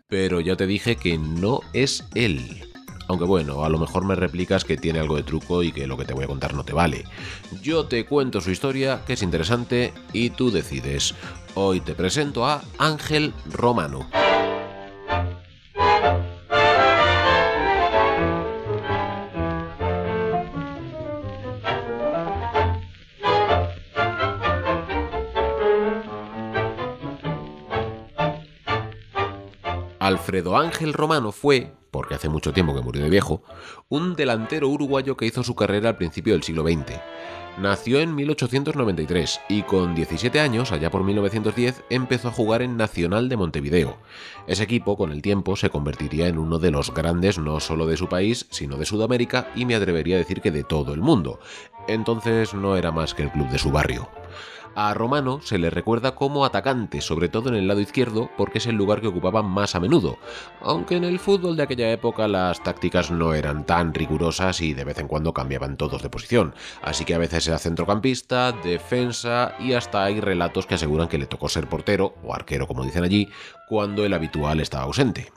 Pero 0.10 0.40
ya 0.40 0.56
te 0.56 0.68
dije 0.68 0.96
que 0.96 1.18
no 1.18 1.60
es 1.74 2.06
él. 2.16 2.64
Aunque 3.10 3.26
bueno, 3.26 3.66
a 3.66 3.70
lo 3.70 3.78
mejor 3.78 4.06
me 4.06 4.16
replicas 4.16 4.64
que 4.64 4.78
tiene 4.78 5.00
algo 5.00 5.18
de 5.18 5.24
truco 5.24 5.64
y 5.64 5.72
que 5.72 5.88
lo 5.88 5.98
que 5.98 6.06
te 6.06 6.14
voy 6.14 6.24
a 6.24 6.28
contar 6.28 6.54
no 6.54 6.64
te 6.64 6.74
vale. 6.74 7.04
Yo 7.62 7.86
te 7.88 8.06
cuento 8.06 8.40
su 8.40 8.52
historia, 8.52 9.02
que 9.06 9.14
es 9.14 9.24
interesante, 9.24 9.94
y 10.14 10.30
tú 10.30 10.50
decides. 10.50 11.14
Hoy 11.56 11.82
te 11.82 11.94
presento 11.94 12.46
a 12.46 12.64
Ángel 12.78 13.34
Romano. 13.52 14.10
Alfredo 30.18 30.58
Ángel 30.58 30.94
Romano 30.94 31.32
fue, 31.32 31.74
porque 31.92 32.16
hace 32.16 32.28
mucho 32.28 32.52
tiempo 32.52 32.74
que 32.74 32.82
murió 32.82 33.04
de 33.04 33.10
viejo, 33.12 33.44
un 33.88 34.16
delantero 34.16 34.68
uruguayo 34.68 35.16
que 35.16 35.28
hizo 35.28 35.44
su 35.44 35.54
carrera 35.54 35.90
al 35.90 35.96
principio 35.96 36.34
del 36.34 36.42
siglo 36.42 36.64
XX. 36.64 37.00
Nació 37.60 38.00
en 38.00 38.16
1893 38.16 39.42
y 39.48 39.62
con 39.62 39.94
17 39.94 40.40
años, 40.40 40.72
allá 40.72 40.90
por 40.90 41.04
1910, 41.04 41.84
empezó 41.92 42.30
a 42.30 42.32
jugar 42.32 42.64
en 42.64 42.78
Nacional 42.78 43.30
de 43.30 43.38
Montevideo. 43.38 43.98
Ese 44.48 44.64
equipo, 44.64 44.98
con 44.98 45.12
el 45.12 45.22
tiempo, 45.22 45.56
se 45.56 45.70
convertiría 45.70 46.28
en 46.28 46.40
uno 46.40 46.58
de 46.58 46.72
los 46.72 46.92
grandes 46.92 47.38
no 47.38 47.60
solo 47.60 47.86
de 47.86 47.96
su 47.96 48.10
país, 48.10 48.48
sino 48.50 48.78
de 48.78 48.86
Sudamérica 48.86 49.52
y 49.56 49.66
me 49.66 49.76
atrevería 49.76 50.16
a 50.16 50.20
decir 50.20 50.42
que 50.42 50.50
de 50.50 50.64
todo 50.64 50.96
el 50.96 51.02
mundo. 51.02 51.40
Entonces 51.88 52.56
no 52.56 52.76
era 52.76 52.92
más 52.92 53.14
que 53.14 53.22
el 53.22 53.32
club 53.32 53.50
de 53.50 53.60
su 53.60 53.70
barrio. 53.70 54.10
A 54.80 54.94
Romano 54.94 55.42
se 55.42 55.58
le 55.58 55.72
recuerda 55.72 56.14
como 56.14 56.46
atacante, 56.46 57.02
sobre 57.02 57.30
todo 57.30 57.50
en 57.50 57.56
el 57.56 57.68
lado 57.68 57.80
izquierdo, 57.80 58.30
porque 58.38 58.60
es 58.60 58.68
el 58.68 58.76
lugar 58.76 59.02
que 59.02 59.08
ocupaba 59.08 59.42
más 59.42 59.74
a 59.74 59.80
menudo, 59.80 60.20
aunque 60.62 60.98
en 60.98 61.04
el 61.04 61.18
fútbol 61.18 61.58
de 61.58 61.64
aquella 61.64 61.92
época 61.92 62.28
las 62.28 62.62
tácticas 62.62 63.10
no 63.10 63.34
eran 63.34 63.66
tan 63.66 63.96
rigurosas 63.96 64.62
y 64.62 64.76
de 64.76 64.84
vez 64.84 65.00
en 65.00 65.08
cuando 65.08 65.34
cambiaban 65.34 65.78
todos 65.78 66.04
de 66.04 66.12
posición, 66.12 66.54
así 66.84 67.06
que 67.06 67.16
a 67.16 67.18
veces 67.18 67.48
era 67.48 67.58
centrocampista, 67.58 68.52
defensa 68.52 69.56
y 69.60 69.74
hasta 69.74 70.04
hay 70.04 70.22
relatos 70.22 70.68
que 70.68 70.76
aseguran 70.76 71.08
que 71.08 71.18
le 71.18 71.26
tocó 71.26 71.50
ser 71.50 71.68
portero, 71.68 72.14
o 72.24 72.36
arquero 72.36 72.68
como 72.68 72.86
dicen 72.86 73.04
allí, 73.04 73.30
cuando 73.68 74.06
el 74.06 74.14
habitual 74.14 74.60
estaba 74.60 74.84
ausente 74.84 75.32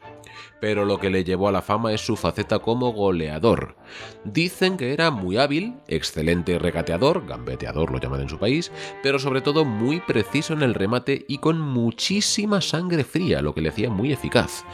pero 0.61 0.85
lo 0.85 0.99
que 0.99 1.11
le 1.11 1.25
llevó 1.25 1.49
a 1.49 1.53
la 1.53 1.63
fama 1.63 1.93
es 1.93 2.01
su 2.01 2.17
faceta 2.17 2.59
como 2.59 2.93
goleador. 2.93 3.77
Dicen 4.25 4.77
que 4.77 4.93
era 4.93 5.11
muy 5.11 5.39
hábil, 5.39 5.75
excelente 5.89 6.59
regateador, 6.59 7.27
gambeteador 7.27 7.91
lo 7.91 7.99
llaman 7.99 8.23
en 8.23 8.29
su 8.29 8.39
país, 8.39 8.71
pero 9.03 9.19
sobre 9.19 9.41
todo 9.41 9.65
muy 9.65 10.01
preciso 10.01 10.53
en 10.53 10.63
el 10.63 10.75
remate 10.75 11.25
y 11.29 11.39
con 11.39 11.61
muchísima 11.61 12.61
sangre 12.61 13.05
fría, 13.05 13.43
lo 13.43 13.55
que 13.55 13.63
le 13.63 13.71
hacía 13.71 13.91
muy 13.91 14.13
eficaz. 14.13 14.65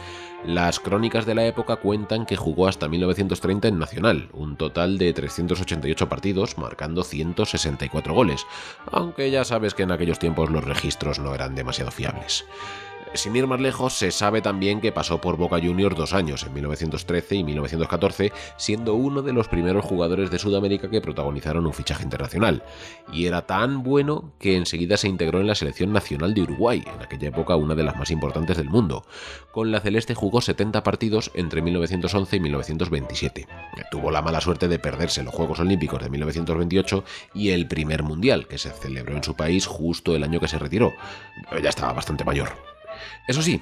Las 0.45 0.79
crónicas 0.79 1.25
de 1.25 1.33
la 1.33 1.45
época 1.45 1.77
cuentan 1.77 2.25
que 2.25 2.35
jugó 2.35 2.67
hasta 2.67 2.87
1930 2.87 3.67
en 3.69 3.79
Nacional, 3.79 4.29
un 4.33 4.55
total 4.55 4.97
de 4.97 5.11
388 5.11 6.07
partidos, 6.07 6.57
marcando 6.57 7.03
164 7.03 8.13
goles, 8.13 8.45
aunque 8.91 9.31
ya 9.31 9.43
sabes 9.43 9.73
que 9.73 9.83
en 9.83 9.91
aquellos 9.91 10.19
tiempos 10.19 10.51
los 10.51 10.63
registros 10.63 11.17
no 11.19 11.33
eran 11.33 11.55
demasiado 11.55 11.91
fiables. 11.91 12.45
Sin 13.13 13.35
ir 13.35 13.47
más 13.47 13.59
lejos, 13.59 13.93
se 13.93 14.11
sabe 14.11 14.41
también 14.41 14.81
que 14.81 14.91
pasó 14.91 15.19
por 15.21 15.37
Boca 15.37 15.59
Juniors 15.59 15.95
dos 15.95 16.13
años, 16.13 16.43
en 16.43 16.53
1913 16.53 17.35
y 17.35 17.43
1914, 17.43 18.31
siendo 18.57 18.95
uno 18.95 19.21
de 19.21 19.33
los 19.33 19.47
primeros 19.47 19.85
jugadores 19.85 20.29
de 20.29 20.39
Sudamérica 20.39 20.89
que 20.89 21.01
protagonizaron 21.01 21.65
un 21.65 21.73
fichaje 21.73 22.03
internacional. 22.03 22.63
Y 23.11 23.25
era 23.25 23.45
tan 23.47 23.83
bueno 23.83 24.33
que 24.39 24.57
enseguida 24.57 24.97
se 24.97 25.07
integró 25.07 25.39
en 25.39 25.47
la 25.47 25.55
selección 25.55 25.93
nacional 25.93 26.33
de 26.33 26.41
Uruguay, 26.41 26.83
en 26.85 27.01
aquella 27.01 27.29
época 27.29 27.55
una 27.55 27.75
de 27.75 27.83
las 27.83 27.97
más 27.97 28.11
importantes 28.11 28.57
del 28.57 28.69
mundo. 28.69 29.05
Con 29.51 29.71
la 29.71 29.79
Celeste 29.79 30.13
jugó 30.13 30.41
70 30.41 30.83
partidos 30.83 31.31
entre 31.33 31.61
1911 31.61 32.35
y 32.35 32.39
1927. 32.39 33.47
Tuvo 33.89 34.11
la 34.11 34.21
mala 34.21 34.41
suerte 34.41 34.67
de 34.67 34.79
perderse 34.79 35.23
los 35.23 35.33
Juegos 35.33 35.59
Olímpicos 35.59 36.01
de 36.03 36.09
1928 36.09 37.03
y 37.33 37.49
el 37.49 37.67
primer 37.67 38.03
Mundial, 38.03 38.47
que 38.47 38.57
se 38.57 38.71
celebró 38.71 39.15
en 39.15 39.23
su 39.23 39.35
país 39.35 39.65
justo 39.65 40.15
el 40.15 40.23
año 40.23 40.39
que 40.39 40.47
se 40.47 40.59
retiró. 40.59 40.93
Ya 41.61 41.69
estaba 41.69 41.93
bastante 41.93 42.23
mayor. 42.23 42.76
Eso 43.27 43.41
sí, 43.41 43.61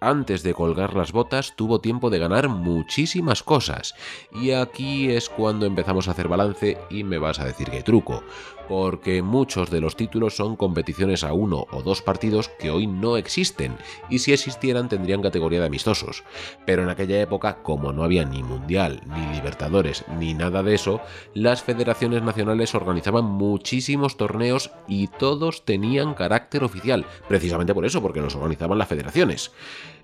antes 0.00 0.42
de 0.42 0.52
colgar 0.52 0.94
las 0.94 1.12
botas 1.12 1.56
tuvo 1.56 1.80
tiempo 1.80 2.10
de 2.10 2.18
ganar 2.18 2.48
muchísimas 2.48 3.42
cosas. 3.42 3.94
Y 4.30 4.52
aquí 4.52 5.10
es 5.10 5.30
cuando 5.30 5.64
empezamos 5.64 6.06
a 6.06 6.10
hacer 6.10 6.28
balance 6.28 6.76
y 6.90 7.02
me 7.02 7.18
vas 7.18 7.40
a 7.40 7.46
decir 7.46 7.70
que 7.70 7.82
truco. 7.82 8.22
Porque 8.68 9.22
muchos 9.22 9.70
de 9.70 9.80
los 9.80 9.96
títulos 9.96 10.36
son 10.36 10.56
competiciones 10.56 11.24
a 11.24 11.32
uno 11.32 11.66
o 11.70 11.82
dos 11.82 12.02
partidos 12.02 12.48
que 12.48 12.70
hoy 12.70 12.86
no 12.86 13.16
existen. 13.16 13.76
Y 14.10 14.18
si 14.18 14.32
existieran 14.32 14.88
tendrían 14.88 15.22
categoría 15.22 15.60
de 15.60 15.66
amistosos. 15.66 16.24
Pero 16.64 16.82
en 16.82 16.88
aquella 16.88 17.20
época, 17.20 17.62
como 17.62 17.92
no 17.92 18.04
había 18.04 18.24
ni 18.24 18.42
Mundial, 18.42 19.02
ni 19.06 19.34
Libertadores, 19.34 20.04
ni 20.18 20.34
nada 20.34 20.62
de 20.62 20.74
eso, 20.74 21.00
las 21.34 21.62
federaciones 21.62 22.22
nacionales 22.22 22.74
organizaban 22.74 23.24
muchísimos 23.24 24.16
torneos 24.16 24.70
y 24.88 25.08
todos 25.08 25.64
tenían 25.64 26.14
carácter 26.14 26.64
oficial. 26.64 27.06
Precisamente 27.28 27.74
por 27.74 27.84
eso, 27.84 28.02
porque 28.02 28.20
los 28.20 28.34
organizaban 28.34 28.78
las 28.78 28.88
federaciones. 28.88 29.52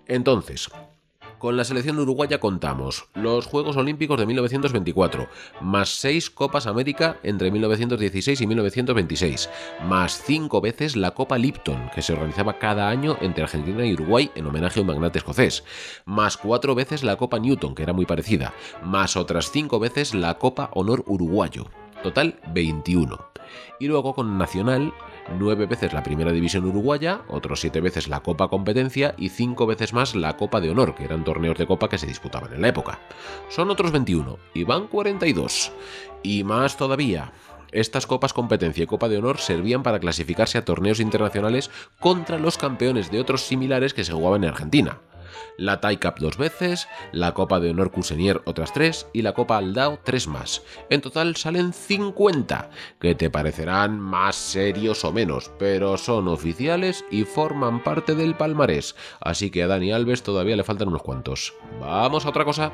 Entonces, 0.07 0.71
con 1.43 1.57
la 1.57 1.65
selección 1.65 1.99
uruguaya 1.99 2.39
contamos 2.39 3.09
los 3.15 3.47
Juegos 3.47 3.77
Olímpicos 3.77 4.17
de 4.17 4.27
1924, 4.27 5.27
más 5.61 5.89
seis 5.89 6.31
Copas 6.31 6.69
América 6.69 7.19
entre 7.25 7.51
1916 7.51 8.41
y 8.41 8.47
1926, 8.47 9.51
más 9.85 10.23
cinco 10.23 10.61
veces 10.61 10.95
la 10.95 11.11
Copa 11.11 11.39
Lipton, 11.39 11.91
que 11.93 12.01
se 12.01 12.13
organizaba 12.13 12.61
cada 12.61 12.89
año 12.89 13.17
entre 13.21 13.43
Argentina 13.43 13.85
y 13.85 13.95
Uruguay 13.95 14.31
en 14.37 14.47
homenaje 14.47 14.79
a 14.79 14.83
un 14.83 14.87
magnate 14.87 15.19
escocés, 15.19 15.65
más 16.05 16.37
cuatro 16.37 16.77
veces 16.77 17.03
la 17.03 17.17
Copa 17.17 17.41
Newton, 17.41 17.75
que 17.75 17.83
era 17.83 17.93
muy 17.93 18.07
parecida, 18.07 18.55
más 18.85 19.17
otras 19.17 19.51
cinco 19.51 19.81
veces 19.81 20.15
la 20.15 20.39
Copa 20.39 20.71
Honor 20.75 21.03
Uruguayo. 21.09 21.82
Total 22.03 22.39
21. 22.53 23.19
Y 23.79 23.87
luego 23.87 24.15
con 24.15 24.39
Nacional 24.39 24.93
nueve 25.39 25.67
veces 25.67 25.93
la 25.93 26.03
Primera 26.03 26.33
División 26.33 26.65
Uruguaya, 26.65 27.23
otros 27.29 27.61
siete 27.61 27.81
veces 27.81 28.09
la 28.09 28.21
Copa 28.21 28.49
Competencia 28.49 29.15
y 29.17 29.29
cinco 29.29 29.67
veces 29.67 29.93
más 29.93 30.15
la 30.15 30.37
Copa 30.37 30.61
de 30.61 30.71
Honor, 30.71 30.95
que 30.95 31.05
eran 31.05 31.25
torneos 31.25 31.59
de 31.59 31.67
Copa 31.67 31.89
que 31.89 31.99
se 31.99 32.07
disputaban 32.07 32.53
en 32.53 32.63
la 32.63 32.69
época. 32.69 32.99
Son 33.49 33.71
otros 33.71 33.93
21 33.93 34.39
y 34.55 34.65
van 34.65 34.89
42. 34.89 35.73
Y 36.23 36.45
más 36.45 36.77
todavía. 36.77 37.33
Estas 37.71 38.07
copas 38.07 38.35
competencia 38.35 38.85
y 38.85 38.87
Copa 38.87 39.09
de 39.09 39.17
Honor 39.17 39.39
servían 39.39 39.83
para 39.83 39.99
clasificarse 39.99 40.59
a 40.59 40.65
torneos 40.65 41.01
internacionales 41.01 41.71
contra 42.01 42.39
los 42.39 42.59
campeones 42.59 43.11
de 43.11 43.21
otros 43.21 43.43
similares 43.43 43.95
que 43.95 44.05
se 44.05 44.13
jugaban 44.13 44.45
en 44.45 44.51
Argentina 44.51 44.99
la 45.57 45.81
TAI 45.81 45.99
Cup 45.99 46.15
dos 46.19 46.37
veces, 46.37 46.89
la 47.13 47.35
Copa 47.35 47.61
de 47.61 47.71
Honor 47.71 47.91
Cusenier 47.91 48.43
otras 48.45 48.73
tres 48.73 49.07
y 49.13 49.23
la 49.23 49.35
Copa 49.35 49.59
Aldao 49.59 50.01
tres 50.05 50.27
más. 50.27 50.63
En 50.91 51.01
total 51.01 51.37
salen 51.37 51.73
50, 51.73 52.71
que 53.01 53.15
te 53.15 53.31
parecerán 53.31 53.99
más 53.99 54.37
serios 54.37 55.05
o 55.05 55.13
menos, 55.13 55.51
pero 55.59 55.97
son 55.97 56.29
oficiales 56.29 57.05
y 57.11 57.25
forman 57.25 57.83
parte 57.83 58.15
del 58.15 58.35
palmarés, 58.35 58.97
así 59.21 59.51
que 59.51 59.63
a 59.63 59.67
Dani 59.67 59.93
Alves 59.93 60.23
todavía 60.23 60.57
le 60.57 60.65
faltan 60.65 60.89
unos 60.89 61.03
cuantos. 61.03 61.55
Vamos 61.81 62.27
a 62.27 62.31
otra 62.31 62.45
cosa. 62.45 62.73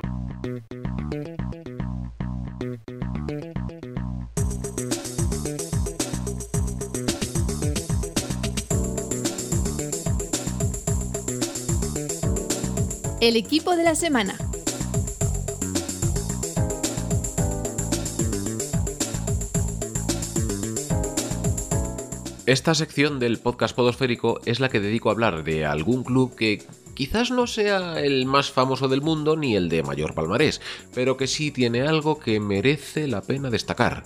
El 13.21 13.35
equipo 13.35 13.75
de 13.75 13.83
la 13.83 13.95
semana. 13.95 14.37
Esta 22.45 22.73
sección 22.73 23.19
del 23.19 23.37
podcast 23.37 23.75
podosférico 23.75 24.39
es 24.45 24.59
la 24.59 24.69
que 24.69 24.79
dedico 24.79 25.09
a 25.09 25.11
hablar 25.11 25.43
de 25.43 25.65
algún 25.65 26.03
club 26.03 26.35
que 26.35 26.63
quizás 26.95 27.29
no 27.29 27.45
sea 27.45 27.99
el 27.99 28.25
más 28.25 28.51
famoso 28.51 28.87
del 28.87 29.01
mundo 29.01 29.35
ni 29.35 29.55
el 29.55 29.69
de 29.69 29.83
mayor 29.83 30.15
palmarés, 30.15 30.61
pero 30.95 31.17
que 31.17 31.27
sí 31.27 31.51
tiene 31.51 31.81
algo 31.81 32.19
que 32.19 32.39
merece 32.39 33.07
la 33.07 33.21
pena 33.21 33.49
destacar. 33.49 34.03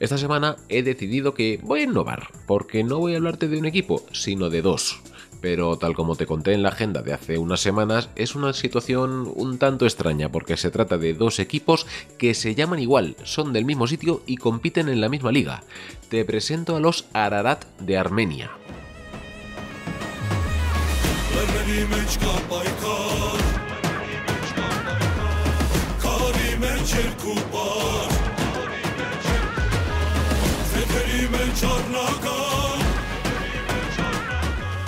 Esta 0.00 0.18
semana 0.18 0.56
he 0.68 0.82
decidido 0.82 1.34
que 1.34 1.60
voy 1.62 1.80
a 1.80 1.84
innovar, 1.84 2.28
porque 2.46 2.82
no 2.82 2.98
voy 2.98 3.14
a 3.14 3.18
hablarte 3.18 3.46
de 3.46 3.58
un 3.58 3.66
equipo, 3.66 4.04
sino 4.12 4.50
de 4.50 4.62
dos 4.62 5.00
pero 5.44 5.76
tal 5.76 5.94
como 5.94 6.16
te 6.16 6.24
conté 6.24 6.54
en 6.54 6.62
la 6.62 6.70
agenda 6.70 7.02
de 7.02 7.12
hace 7.12 7.36
unas 7.36 7.60
semanas, 7.60 8.08
es 8.16 8.34
una 8.34 8.54
situación 8.54 9.30
un 9.36 9.58
tanto 9.58 9.84
extraña 9.84 10.32
porque 10.32 10.56
se 10.56 10.70
trata 10.70 10.96
de 10.96 11.12
dos 11.12 11.38
equipos 11.38 11.86
que 12.16 12.32
se 12.32 12.54
llaman 12.54 12.78
igual, 12.78 13.14
son 13.24 13.52
del 13.52 13.66
mismo 13.66 13.86
sitio 13.86 14.22
y 14.24 14.38
compiten 14.38 14.88
en 14.88 15.02
la 15.02 15.10
misma 15.10 15.32
liga. 15.32 15.62
Te 16.08 16.24
presento 16.24 16.76
a 16.76 16.80
los 16.80 17.04
Ararat 17.12 17.66
de 17.78 17.98
Armenia. 17.98 18.52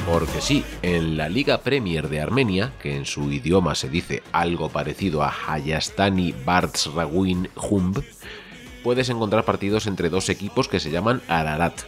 Porque 0.06 0.40
sí, 0.40 0.64
en 0.82 1.16
la 1.16 1.28
Liga 1.28 1.58
Premier 1.62 2.08
de 2.08 2.20
Armenia, 2.20 2.72
que 2.80 2.94
en 2.94 3.06
su 3.06 3.32
idioma 3.32 3.74
se 3.74 3.88
dice 3.88 4.22
algo 4.30 4.68
parecido 4.68 5.24
a 5.24 5.34
Hayastani 5.48 6.32
Bartsraguin 6.44 7.48
Humb, 7.56 8.04
puedes 8.84 9.08
encontrar 9.08 9.44
partidos 9.44 9.88
entre 9.88 10.08
dos 10.08 10.28
equipos 10.28 10.68
que 10.68 10.78
se 10.78 10.92
llaman 10.92 11.22
Ararat. 11.26 11.80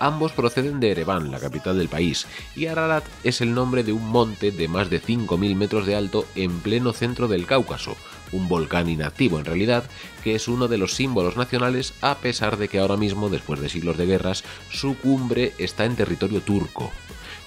Ambos 0.00 0.32
proceden 0.32 0.80
de 0.80 0.90
Ereván, 0.90 1.30
la 1.30 1.38
capital 1.38 1.78
del 1.78 1.88
país, 1.88 2.26
y 2.56 2.66
Ararat 2.66 3.04
es 3.22 3.40
el 3.40 3.54
nombre 3.54 3.84
de 3.84 3.92
un 3.92 4.08
monte 4.08 4.50
de 4.50 4.66
más 4.66 4.90
de 4.90 5.00
5.000 5.00 5.54
metros 5.54 5.86
de 5.86 5.94
alto 5.94 6.26
en 6.34 6.58
pleno 6.58 6.92
centro 6.92 7.28
del 7.28 7.46
Cáucaso, 7.46 7.96
un 8.32 8.48
volcán 8.48 8.88
inactivo 8.88 9.38
en 9.38 9.44
realidad, 9.44 9.84
que 10.24 10.34
es 10.34 10.48
uno 10.48 10.66
de 10.66 10.78
los 10.78 10.94
símbolos 10.94 11.36
nacionales 11.36 11.94
a 12.00 12.16
pesar 12.16 12.56
de 12.56 12.66
que 12.66 12.80
ahora 12.80 12.96
mismo, 12.96 13.28
después 13.28 13.60
de 13.60 13.68
siglos 13.68 13.96
de 13.96 14.06
guerras, 14.06 14.42
su 14.68 14.96
cumbre 14.96 15.54
está 15.58 15.84
en 15.84 15.94
territorio 15.94 16.40
turco 16.40 16.90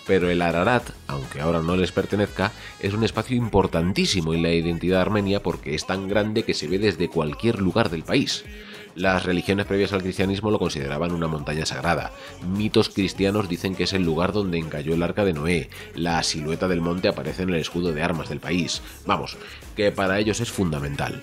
pero 0.10 0.32
el 0.32 0.42
Ararat, 0.42 0.90
aunque 1.06 1.40
ahora 1.40 1.62
no 1.62 1.78
les 1.78 1.92
pertenezca, 1.92 2.52
es 2.80 2.96
un 2.96 3.04
espacio 3.04 3.38
importantísimo 3.38 4.34
en 4.34 4.42
la 4.42 4.52
identidad 4.52 5.02
armenia 5.02 5.44
porque 5.44 5.76
es 5.76 5.86
tan 5.86 6.08
grande 6.08 6.42
que 6.42 6.56
se 6.56 6.68
ve 6.68 6.80
desde 6.80 7.10
cualquier 7.10 7.60
lugar 7.60 7.92
del 7.92 8.02
país. 8.02 8.44
Las 8.96 9.24
religiones 9.24 9.68
previas 9.68 9.94
al 9.94 10.02
cristianismo 10.02 10.50
lo 10.50 10.58
consideraban 10.58 11.12
una 11.12 11.28
montaña 11.28 11.64
sagrada. 11.68 12.12
Mitos 12.42 12.90
cristianos 12.90 13.48
dicen 13.48 13.76
que 13.76 13.84
es 13.84 13.94
el 13.94 14.02
lugar 14.02 14.34
donde 14.34 14.58
encalló 14.58 14.96
el 14.96 15.04
arca 15.04 15.24
de 15.24 15.34
Noé. 15.34 15.70
La 15.94 16.24
silueta 16.24 16.68
del 16.68 16.82
monte 16.82 17.08
aparece 17.08 17.44
en 17.44 17.50
el 17.50 17.58
escudo 17.58 17.94
de 17.94 18.02
armas 18.02 18.30
del 18.30 18.40
país. 18.40 18.82
Vamos, 19.06 19.38
que 19.76 19.92
para 19.92 20.18
ellos 20.18 20.40
es 20.40 20.50
fundamental. 20.50 21.22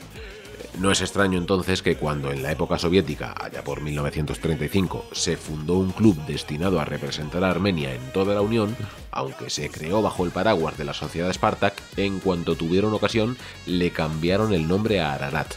No 0.79 0.91
es 0.91 1.01
extraño 1.01 1.39
entonces 1.39 1.81
que 1.81 1.97
cuando 1.97 2.31
en 2.31 2.43
la 2.43 2.53
época 2.53 2.79
soviética, 2.79 3.33
allá 3.35 3.65
por 3.65 3.81
1935, 3.81 5.07
se 5.13 5.39
fundó 5.39 5.79
un 5.79 5.91
club 5.91 6.17
destinado 6.27 6.79
a 6.79 6.85
representar 6.85 7.45
a 7.45 7.51
Armenia 7.51 7.95
en 7.95 8.13
toda 8.13 8.35
la 8.35 8.43
Unión, 8.43 8.77
aunque 9.11 9.49
se 9.49 9.71
creó 9.71 10.03
bajo 10.03 10.27
el 10.27 10.33
paraguas 10.33 10.77
de 10.77 10.85
la 10.85 10.93
sociedad 10.93 11.33
Spartak, 11.33 11.81
en 11.97 12.21
cuanto 12.21 12.57
tuvieron 12.57 12.93
ocasión 12.93 13.39
le 13.65 13.91
cambiaron 13.91 14.53
el 14.53 14.69
nombre 14.69 15.01
a 15.01 15.15
Ararat. 15.15 15.55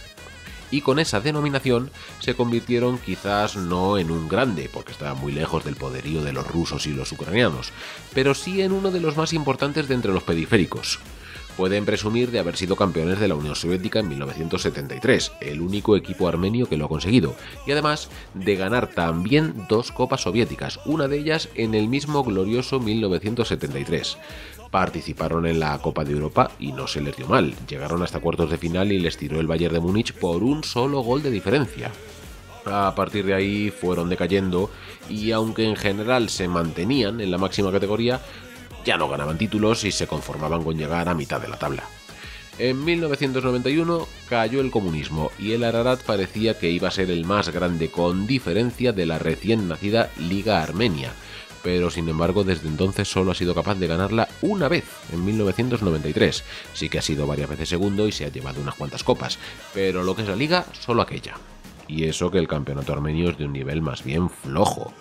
Y 0.71 0.82
con 0.82 0.99
esa 0.99 1.19
denominación 1.19 1.91
se 2.19 2.36
convirtieron 2.36 2.97
quizás 2.97 3.58
no 3.58 3.97
en 3.97 4.12
un 4.12 4.29
grande, 4.29 4.69
porque 4.71 4.93
estaba 4.93 5.15
muy 5.15 5.34
lejos 5.34 5.65
del 5.65 5.75
poderío 5.75 6.23
de 6.23 6.32
los 6.32 6.47
rusos 6.47 6.88
y 6.88 6.93
los 6.93 7.12
ucranianos, 7.12 7.73
pero 8.13 8.34
sí 8.34 8.62
en 8.62 8.71
uno 8.71 8.89
de 8.89 9.01
los 9.01 9.17
más 9.17 9.34
importantes 9.34 9.89
de 9.89 9.95
entre 9.95 10.13
los 10.13 10.23
periféricos 10.23 10.99
pueden 11.59 11.83
presumir 11.83 12.31
de 12.31 12.39
haber 12.39 12.55
sido 12.55 12.77
campeones 12.77 13.19
de 13.19 13.27
la 13.27 13.35
Unión 13.35 13.53
Soviética 13.53 13.99
en 13.99 14.07
1973, 14.07 15.33
el 15.41 15.59
único 15.59 15.97
equipo 15.97 16.29
armenio 16.29 16.69
que 16.69 16.77
lo 16.77 16.85
ha 16.85 16.87
conseguido, 16.87 17.35
y 17.67 17.73
además 17.73 18.07
de 18.33 18.55
ganar 18.55 18.87
también 18.87 19.65
dos 19.67 19.91
copas 19.91 20.21
soviéticas, 20.21 20.79
una 20.85 21.09
de 21.09 21.17
ellas 21.17 21.49
en 21.55 21.75
el 21.75 21.89
mismo 21.89 22.23
glorioso 22.23 22.79
1973. 22.79 24.17
Participaron 24.71 25.45
en 25.47 25.59
la 25.59 25.77
Copa 25.79 26.05
de 26.05 26.13
Europa 26.13 26.49
y 26.59 26.71
no 26.71 26.87
se 26.87 27.01
les 27.01 27.17
dio 27.17 27.27
mal, 27.27 27.53
llegaron 27.67 28.03
hasta 28.03 28.21
cuartos 28.21 28.49
de 28.49 28.57
final 28.57 28.93
y 28.93 28.99
les 28.99 29.17
tiró 29.17 29.41
el 29.41 29.47
Bayern 29.47 29.73
de 29.73 29.81
Múnich 29.81 30.13
por 30.13 30.43
un 30.43 30.63
solo 30.63 31.01
gol 31.01 31.21
de 31.23 31.31
diferencia. 31.31 31.91
A 32.65 32.93
partir 32.95 33.25
de 33.25 33.33
ahí 33.33 33.69
fueron 33.69 34.07
decayendo 34.07 34.69
y 35.09 35.31
aunque 35.31 35.65
en 35.65 35.75
general 35.75 36.29
se 36.29 36.47
mantenían 36.47 37.19
en 37.19 37.31
la 37.31 37.37
máxima 37.37 37.71
categoría, 37.71 38.21
ya 38.85 38.97
no 38.97 39.09
ganaban 39.09 39.37
títulos 39.37 39.83
y 39.83 39.91
se 39.91 40.07
conformaban 40.07 40.63
con 40.63 40.77
llegar 40.77 41.09
a 41.09 41.13
mitad 41.13 41.41
de 41.41 41.47
la 41.47 41.57
tabla. 41.57 41.83
En 42.59 42.83
1991 42.83 44.05
cayó 44.27 44.59
el 44.59 44.69
comunismo 44.69 45.31
y 45.39 45.53
el 45.53 45.63
Ararat 45.63 46.01
parecía 46.01 46.59
que 46.59 46.69
iba 46.69 46.89
a 46.89 46.91
ser 46.91 47.09
el 47.09 47.23
más 47.23 47.49
grande 47.49 47.89
con 47.89 48.27
diferencia 48.27 48.91
de 48.91 49.05
la 49.05 49.17
recién 49.17 49.69
nacida 49.69 50.09
Liga 50.17 50.61
Armenia, 50.61 51.13
pero 51.63 51.89
sin 51.89 52.09
embargo 52.09 52.43
desde 52.43 52.67
entonces 52.67 53.07
solo 53.07 53.31
ha 53.31 53.35
sido 53.35 53.55
capaz 53.55 53.75
de 53.75 53.87
ganarla 53.87 54.27
una 54.41 54.67
vez, 54.67 54.83
en 55.13 55.23
1993. 55.23 56.43
Sí 56.73 56.89
que 56.89 56.99
ha 56.99 57.01
sido 57.01 57.25
varias 57.25 57.49
veces 57.49 57.69
segundo 57.69 58.09
y 58.09 58.11
se 58.11 58.25
ha 58.25 58.29
llevado 58.29 58.59
unas 58.59 58.75
cuantas 58.75 59.05
copas, 59.05 59.39
pero 59.73 60.03
lo 60.03 60.13
que 60.13 60.23
es 60.23 60.27
la 60.27 60.35
liga, 60.35 60.65
solo 60.73 61.01
aquella. 61.01 61.35
Y 61.87 62.03
eso 62.03 62.29
que 62.29 62.39
el 62.39 62.47
campeonato 62.47 62.91
armenio 62.91 63.29
es 63.29 63.37
de 63.37 63.45
un 63.45 63.53
nivel 63.53 63.81
más 63.81 64.03
bien 64.03 64.29
flojo 64.29 64.93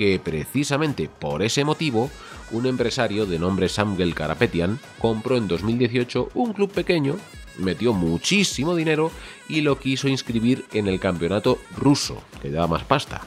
que 0.00 0.18
precisamente 0.18 1.10
por 1.10 1.42
ese 1.42 1.62
motivo 1.62 2.10
un 2.52 2.64
empresario 2.64 3.26
de 3.26 3.38
nombre 3.38 3.68
Samgel 3.68 4.14
Karapetian 4.14 4.80
compró 4.98 5.36
en 5.36 5.46
2018 5.46 6.30
un 6.32 6.54
club 6.54 6.72
pequeño, 6.72 7.18
metió 7.58 7.92
muchísimo 7.92 8.74
dinero 8.74 9.12
y 9.46 9.60
lo 9.60 9.78
quiso 9.78 10.08
inscribir 10.08 10.64
en 10.72 10.86
el 10.86 11.00
campeonato 11.00 11.58
ruso, 11.76 12.16
que 12.40 12.50
daba 12.50 12.66
más 12.66 12.84
pasta. 12.84 13.20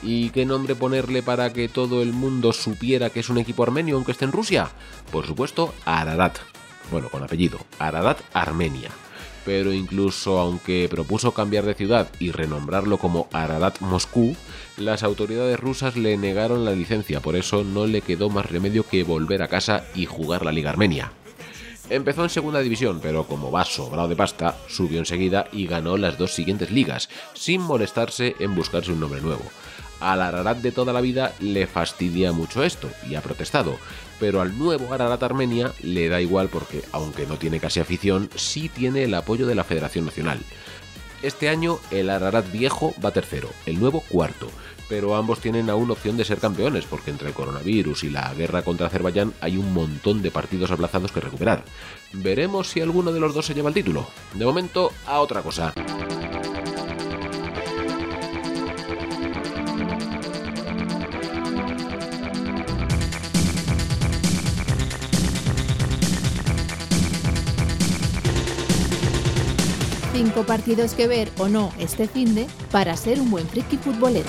¿Y 0.00 0.30
qué 0.30 0.46
nombre 0.46 0.76
ponerle 0.76 1.24
para 1.24 1.52
que 1.52 1.68
todo 1.68 2.00
el 2.00 2.12
mundo 2.12 2.52
supiera 2.52 3.10
que 3.10 3.18
es 3.18 3.28
un 3.28 3.38
equipo 3.38 3.64
armenio 3.64 3.96
aunque 3.96 4.12
esté 4.12 4.24
en 4.24 4.30
Rusia? 4.30 4.70
Por 5.10 5.26
supuesto, 5.26 5.74
Ararat. 5.84 6.38
Bueno, 6.92 7.08
con 7.08 7.24
apellido, 7.24 7.58
Ararat 7.80 8.20
Armenia 8.32 8.92
pero 9.48 9.72
incluso 9.72 10.38
aunque 10.38 10.88
propuso 10.90 11.32
cambiar 11.32 11.64
de 11.64 11.72
ciudad 11.72 12.10
y 12.18 12.32
renombrarlo 12.32 12.98
como 12.98 13.28
Ararat 13.32 13.80
Moscú, 13.80 14.36
las 14.76 15.02
autoridades 15.02 15.58
rusas 15.58 15.96
le 15.96 16.18
negaron 16.18 16.66
la 16.66 16.72
licencia, 16.72 17.20
por 17.20 17.34
eso 17.34 17.64
no 17.64 17.86
le 17.86 18.02
quedó 18.02 18.28
más 18.28 18.44
remedio 18.44 18.86
que 18.86 19.04
volver 19.04 19.40
a 19.40 19.48
casa 19.48 19.84
y 19.94 20.04
jugar 20.04 20.44
la 20.44 20.52
Liga 20.52 20.68
Armenia. 20.68 21.12
Empezó 21.88 22.24
en 22.24 22.28
segunda 22.28 22.60
división, 22.60 23.00
pero 23.02 23.24
como 23.24 23.50
va 23.50 23.64
sobrado 23.64 24.08
de 24.08 24.16
pasta, 24.16 24.54
subió 24.68 24.98
enseguida 24.98 25.46
y 25.50 25.66
ganó 25.66 25.96
las 25.96 26.18
dos 26.18 26.34
siguientes 26.34 26.70
ligas, 26.70 27.08
sin 27.32 27.62
molestarse 27.62 28.36
en 28.40 28.54
buscarse 28.54 28.92
un 28.92 29.00
nombre 29.00 29.22
nuevo. 29.22 29.44
Al 29.98 30.20
Ararat 30.20 30.58
de 30.58 30.72
toda 30.72 30.92
la 30.92 31.00
vida 31.00 31.32
le 31.40 31.66
fastidia 31.66 32.32
mucho 32.32 32.62
esto 32.62 32.90
y 33.08 33.14
ha 33.14 33.22
protestado, 33.22 33.78
pero 34.18 34.40
al 34.40 34.58
nuevo 34.58 34.92
Ararat 34.92 35.22
Armenia 35.22 35.72
le 35.82 36.08
da 36.08 36.20
igual 36.20 36.48
porque, 36.48 36.82
aunque 36.92 37.26
no 37.26 37.36
tiene 37.36 37.60
casi 37.60 37.80
afición, 37.80 38.30
sí 38.34 38.68
tiene 38.68 39.04
el 39.04 39.14
apoyo 39.14 39.46
de 39.46 39.54
la 39.54 39.64
Federación 39.64 40.04
Nacional. 40.04 40.40
Este 41.22 41.48
año 41.48 41.78
el 41.90 42.10
Ararat 42.10 42.50
viejo 42.52 42.94
va 43.04 43.10
tercero, 43.10 43.48
el 43.66 43.80
nuevo 43.80 44.02
cuarto, 44.08 44.48
pero 44.88 45.16
ambos 45.16 45.40
tienen 45.40 45.68
aún 45.68 45.90
opción 45.90 46.16
de 46.16 46.24
ser 46.24 46.38
campeones 46.38 46.84
porque 46.86 47.10
entre 47.10 47.28
el 47.28 47.34
coronavirus 47.34 48.04
y 48.04 48.10
la 48.10 48.32
guerra 48.34 48.62
contra 48.62 48.86
Azerbaiyán 48.86 49.34
hay 49.40 49.56
un 49.56 49.72
montón 49.72 50.22
de 50.22 50.30
partidos 50.30 50.70
aplazados 50.70 51.12
que 51.12 51.20
recuperar. 51.20 51.64
Veremos 52.12 52.68
si 52.68 52.80
alguno 52.80 53.12
de 53.12 53.20
los 53.20 53.34
dos 53.34 53.46
se 53.46 53.54
lleva 53.54 53.68
el 53.68 53.74
título. 53.74 54.06
De 54.34 54.44
momento, 54.44 54.92
a 55.06 55.20
otra 55.20 55.42
cosa. 55.42 55.74
Partidos 70.46 70.94
que 70.94 71.06
ver 71.06 71.30
o 71.38 71.48
no 71.48 71.72
este 71.78 72.08
fin 72.08 72.34
de 72.34 72.46
para 72.70 72.96
ser 72.96 73.20
un 73.20 73.30
buen 73.30 73.46
friki 73.46 73.76
futbolero. 73.76 74.28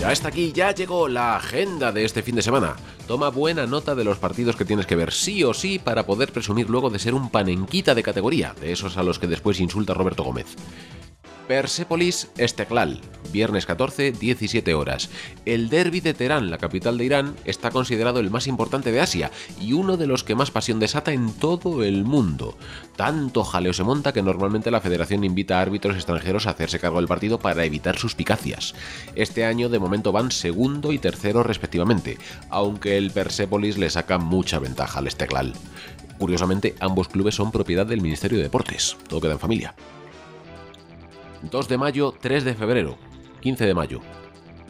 Ya 0.00 0.12
está 0.12 0.28
aquí, 0.28 0.52
ya 0.52 0.72
llegó 0.72 1.08
la 1.08 1.36
agenda 1.36 1.92
de 1.92 2.04
este 2.04 2.22
fin 2.22 2.36
de 2.36 2.42
semana. 2.42 2.76
Toma 3.06 3.28
buena 3.28 3.66
nota 3.66 3.94
de 3.94 4.04
los 4.04 4.18
partidos 4.18 4.56
que 4.56 4.64
tienes 4.64 4.86
que 4.86 4.96
ver 4.96 5.12
sí 5.12 5.44
o 5.44 5.52
sí 5.52 5.78
para 5.78 6.06
poder 6.06 6.32
presumir 6.32 6.70
luego 6.70 6.90
de 6.90 6.98
ser 6.98 7.14
un 7.14 7.30
panenquita 7.30 7.94
de 7.94 8.02
categoría, 8.02 8.54
de 8.60 8.72
esos 8.72 8.96
a 8.96 9.02
los 9.02 9.18
que 9.18 9.26
después 9.26 9.60
insulta 9.60 9.94
Roberto 9.94 10.22
Gómez. 10.22 10.46
Persepolis 11.46 12.28
Esteklal, 12.38 13.00
viernes 13.32 13.66
14, 13.66 14.10
17 14.10 14.74
horas. 14.74 15.10
El 15.44 15.68
derby 15.68 16.00
de 16.00 16.12
Teherán, 16.12 16.50
la 16.50 16.58
capital 16.58 16.98
de 16.98 17.04
Irán, 17.04 17.36
está 17.44 17.70
considerado 17.70 18.18
el 18.18 18.30
más 18.30 18.48
importante 18.48 18.90
de 18.90 19.00
Asia 19.00 19.30
y 19.60 19.72
uno 19.72 19.96
de 19.96 20.08
los 20.08 20.24
que 20.24 20.34
más 20.34 20.50
pasión 20.50 20.80
desata 20.80 21.12
en 21.12 21.32
todo 21.32 21.84
el 21.84 22.04
mundo. 22.04 22.56
Tanto 22.96 23.44
jaleo 23.44 23.72
se 23.72 23.84
monta 23.84 24.12
que 24.12 24.22
normalmente 24.22 24.72
la 24.72 24.80
federación 24.80 25.22
invita 25.22 25.58
a 25.58 25.62
árbitros 25.62 25.94
extranjeros 25.94 26.46
a 26.46 26.50
hacerse 26.50 26.80
cargo 26.80 26.98
del 26.98 27.08
partido 27.08 27.38
para 27.38 27.64
evitar 27.64 27.96
suspicacias. 27.96 28.74
Este 29.14 29.44
año 29.44 29.68
de 29.68 29.78
momento 29.78 30.10
van 30.10 30.32
segundo 30.32 30.92
y 30.92 30.98
tercero 30.98 31.44
respectivamente, 31.44 32.18
aunque 32.50 32.98
el 32.98 33.12
Persepolis 33.12 33.78
le 33.78 33.90
saca 33.90 34.18
mucha 34.18 34.58
ventaja 34.58 34.98
al 34.98 35.06
Esteklal. 35.06 35.52
Curiosamente, 36.18 36.74
ambos 36.80 37.08
clubes 37.08 37.36
son 37.36 37.52
propiedad 37.52 37.86
del 37.86 38.00
Ministerio 38.00 38.38
de 38.38 38.44
Deportes, 38.44 38.96
todo 39.08 39.20
queda 39.20 39.32
en 39.32 39.38
familia. 39.38 39.74
2 41.42 41.68
de 41.68 41.78
mayo, 41.78 42.14
3 42.20 42.44
de 42.44 42.54
febrero, 42.54 42.96
15 43.40 43.66
de 43.66 43.74
mayo. 43.74 44.00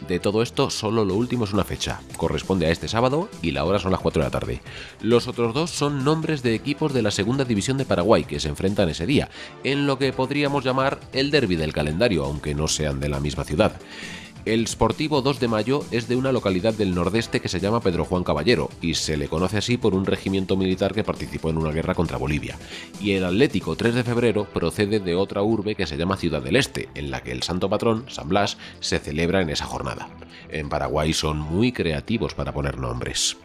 De 0.09 0.21
todo 0.21 0.43
esto, 0.43 0.71
solo 0.71 1.05
lo 1.05 1.15
último 1.15 1.45
es 1.45 1.53
una 1.53 1.65
fecha. 1.65 2.01
Corresponde 2.17 2.67
a 2.67 2.71
este 2.71 2.87
sábado 2.87 3.29
y 3.43 3.51
la 3.51 3.65
hora 3.65 3.79
son 3.79 3.91
las 3.91 4.01
4 4.01 4.23
de 4.23 4.27
la 4.27 4.31
tarde. 4.31 4.61
Los 5.01 5.27
otros 5.27 5.55
dos 5.55 5.71
son 5.71 6.05
nombres 6.05 6.43
de 6.43 6.55
equipos 6.55 6.93
de 6.93 7.03
la 7.03 7.11
segunda 7.11 7.45
división 7.45 7.79
de 7.79 7.87
Paraguay 7.87 8.25
que 8.25 8.39
se 8.39 8.49
enfrentan 8.49 8.89
ese 8.89 9.07
día, 9.07 9.31
en 9.65 9.87
lo 9.87 9.99
que 9.99 10.13
podríamos 10.13 10.65
llamar 10.65 11.01
el 11.13 11.31
derby 11.31 11.57
del 11.57 11.73
calendario, 11.73 12.25
aunque 12.25 12.55
no 12.55 12.69
sean 12.69 13.01
de 13.01 13.09
la 13.09 13.21
misma 13.21 13.45
ciudad. 13.45 13.73
El 14.47 14.69
Sportivo 14.69 15.23
2 15.23 15.41
de 15.41 15.49
Mayo 15.49 15.85
es 15.91 16.07
de 16.07 16.15
una 16.15 16.31
localidad 16.31 16.73
del 16.73 16.95
nordeste 16.95 17.41
que 17.41 17.49
se 17.49 17.59
llama 17.59 17.81
Pedro 17.81 18.05
Juan 18.05 18.23
Caballero 18.23 18.71
y 18.81 18.95
se 18.95 19.17
le 19.17 19.27
conoce 19.27 19.59
así 19.59 19.77
por 19.77 19.93
un 19.93 20.07
regimiento 20.07 20.57
militar 20.57 20.95
que 20.95 21.03
participó 21.03 21.51
en 21.51 21.59
una 21.59 21.73
guerra 21.73 21.97
contra 21.97 22.17
Bolivia. 22.17 22.57
Y 23.01 23.11
el 23.15 23.25
Atlético 23.25 23.75
3 23.75 23.97
de 23.97 24.05
Febrero 24.05 24.45
procede 24.45 25.01
de 25.01 25.17
otra 25.17 25.43
urbe 25.43 25.75
que 25.75 25.89
se 25.89 25.97
llama 25.97 26.17
Ciudad 26.17 26.43
del 26.43 26.55
Este, 26.55 26.89
en 26.95 27.11
la 27.11 27.25
que 27.25 27.33
el 27.33 27.43
santo 27.43 27.69
patrón, 27.69 28.05
San 28.07 28.29
Blas, 28.29 28.57
se 28.79 29.01
celebra 29.01 29.43
en 29.43 29.51
esa 29.51 29.67
jornada. 29.67 30.09
En 30.49 30.69
Paraguay 30.69 31.13
son 31.13 31.41
muy 31.41 31.73
creativos 31.73 32.35
para 32.35 32.53
poner 32.53 32.79
nombres. 32.79 33.37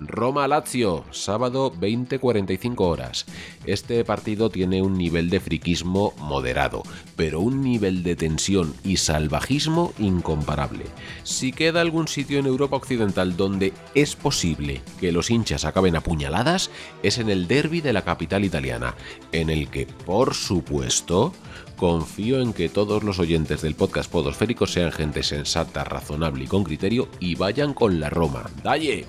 Roma-Lazio, 0.00 1.04
sábado 1.10 1.72
20:45 1.72 2.80
horas. 2.80 3.26
Este 3.64 4.04
partido 4.04 4.50
tiene 4.50 4.82
un 4.82 4.98
nivel 4.98 5.30
de 5.30 5.40
friquismo 5.40 6.12
moderado, 6.18 6.82
pero 7.16 7.40
un 7.40 7.62
nivel 7.62 8.02
de 8.02 8.16
tensión 8.16 8.74
y 8.84 8.98
salvajismo 8.98 9.92
incomparable. 9.98 10.84
Si 11.24 11.52
queda 11.52 11.80
algún 11.80 12.08
sitio 12.08 12.38
en 12.38 12.46
Europa 12.46 12.76
Occidental 12.76 13.36
donde 13.36 13.72
es 13.94 14.16
posible 14.16 14.82
que 15.00 15.12
los 15.12 15.30
hinchas 15.30 15.64
acaben 15.64 15.96
apuñaladas, 15.96 16.70
es 17.02 17.18
en 17.18 17.30
el 17.30 17.48
derby 17.48 17.80
de 17.80 17.92
la 17.92 18.02
capital 18.02 18.44
italiana, 18.44 18.94
en 19.32 19.50
el 19.50 19.68
que, 19.68 19.86
por 19.86 20.34
supuesto, 20.34 21.32
confío 21.76 22.40
en 22.40 22.52
que 22.52 22.68
todos 22.68 23.02
los 23.02 23.18
oyentes 23.18 23.62
del 23.62 23.74
podcast 23.74 24.10
Podosférico 24.10 24.66
sean 24.66 24.92
gente 24.92 25.22
sensata, 25.22 25.84
razonable 25.84 26.44
y 26.44 26.46
con 26.46 26.64
criterio 26.64 27.08
y 27.20 27.34
vayan 27.34 27.74
con 27.74 28.00
la 28.00 28.10
Roma. 28.10 28.44
¡Dalle! 28.62 29.06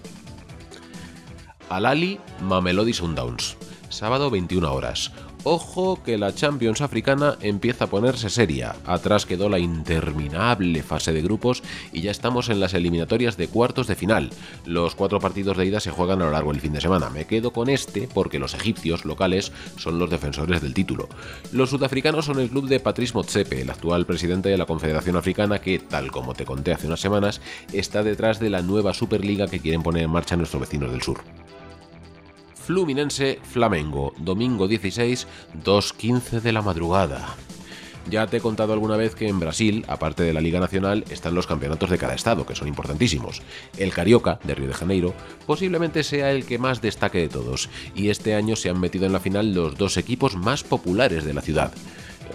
Alali 1.70 2.20
Mamelodi 2.42 2.94
Sundowns, 2.94 3.58
sábado 3.90 4.30
21 4.30 4.74
horas. 4.74 5.12
Ojo 5.44 6.02
que 6.04 6.18
la 6.18 6.36
Champions 6.36 6.82
africana 6.82 7.38
empieza 7.42 7.86
a 7.86 7.90
ponerse 7.90 8.30
seria. 8.30 8.76
Atrás 8.86 9.26
quedó 9.26 9.48
la 9.48 9.60
interminable 9.60 10.84
fase 10.84 11.14
de 11.14 11.22
grupos 11.22 11.64
y 11.94 12.02
ya 12.02 12.12
estamos 12.12 12.50
en 12.50 12.60
las 12.60 12.74
eliminatorias 12.74 13.38
de 13.38 13.48
cuartos 13.48 13.88
de 13.88 13.96
final. 13.96 14.30
Los 14.66 14.96
cuatro 14.96 15.20
partidos 15.20 15.56
de 15.56 15.66
ida 15.66 15.80
se 15.80 15.92
juegan 15.92 16.22
a 16.22 16.26
lo 16.26 16.32
largo 16.32 16.52
del 16.52 16.60
fin 16.60 16.74
de 16.74 16.82
semana. 16.82 17.10
Me 17.10 17.28
quedo 17.28 17.52
con 17.52 17.70
este 17.70 18.10
porque 18.14 18.40
los 18.40 18.56
egipcios 18.56 19.06
locales 19.06 19.54
son 19.78 20.00
los 20.00 20.10
defensores 20.10 20.62
del 20.62 20.74
título. 20.74 21.08
Los 21.54 21.70
sudafricanos 21.70 22.26
son 22.26 22.40
el 22.40 22.50
club 22.50 22.68
de 22.68 22.82
Patrice 22.82 23.14
Motsepe, 23.14 23.62
el 23.62 23.70
actual 23.70 24.06
presidente 24.06 24.50
de 24.50 24.58
la 24.58 24.66
Confederación 24.66 25.16
Africana 25.16 25.60
que, 25.60 25.80
tal 25.80 26.12
como 26.12 26.34
te 26.34 26.46
conté 26.46 26.74
hace 26.74 26.88
unas 26.88 27.00
semanas, 27.00 27.40
está 27.72 28.04
detrás 28.04 28.40
de 28.42 28.50
la 28.50 28.62
nueva 28.62 28.94
Superliga 28.94 29.48
que 29.48 29.62
quieren 29.62 29.84
poner 29.84 30.04
en 30.04 30.12
marcha 30.12 30.36
nuestros 30.36 30.62
vecinos 30.62 30.92
del 30.92 31.02
sur. 31.02 31.22
Fluminense 32.68 33.40
Flamengo, 33.44 34.14
domingo 34.18 34.68
16, 34.68 35.26
2.15 35.64 36.42
de 36.42 36.52
la 36.52 36.62
madrugada. 36.62 37.38
Ya 38.10 38.28
te 38.28 38.38
he 38.38 38.42
contado 38.42 38.74
alguna 38.74 38.98
vez 38.98 39.16
que 39.16 39.30
en 39.30 39.40
Brasil, 39.40 39.86
aparte 39.88 40.24
de 40.24 40.34
la 40.34 40.42
Liga 40.42 40.60
Nacional, 40.60 41.06
están 41.10 41.34
los 41.34 41.48
campeonatos 41.48 41.90
de 41.90 41.98
cada 41.98 42.14
estado, 42.14 42.46
que 42.46 42.56
son 42.56 42.68
importantísimos. 42.68 43.42
El 43.78 43.94
Carioca, 43.94 44.40
de 44.44 44.54
Río 44.54 44.68
de 44.68 44.74
Janeiro, 44.74 45.14
posiblemente 45.46 46.04
sea 46.04 46.32
el 46.32 46.46
que 46.46 46.60
más 46.60 46.82
destaque 46.82 47.20
de 47.20 47.30
todos, 47.30 47.70
y 47.96 48.10
este 48.10 48.36
año 48.36 48.58
se 48.58 48.70
han 48.70 48.82
metido 48.82 49.06
en 49.06 49.14
la 49.14 49.22
final 49.22 49.54
los 49.54 49.78
dos 49.78 49.96
equipos 49.96 50.36
más 50.36 50.66
populares 50.66 51.24
de 51.24 51.34
la 51.34 51.42
ciudad. 51.42 51.72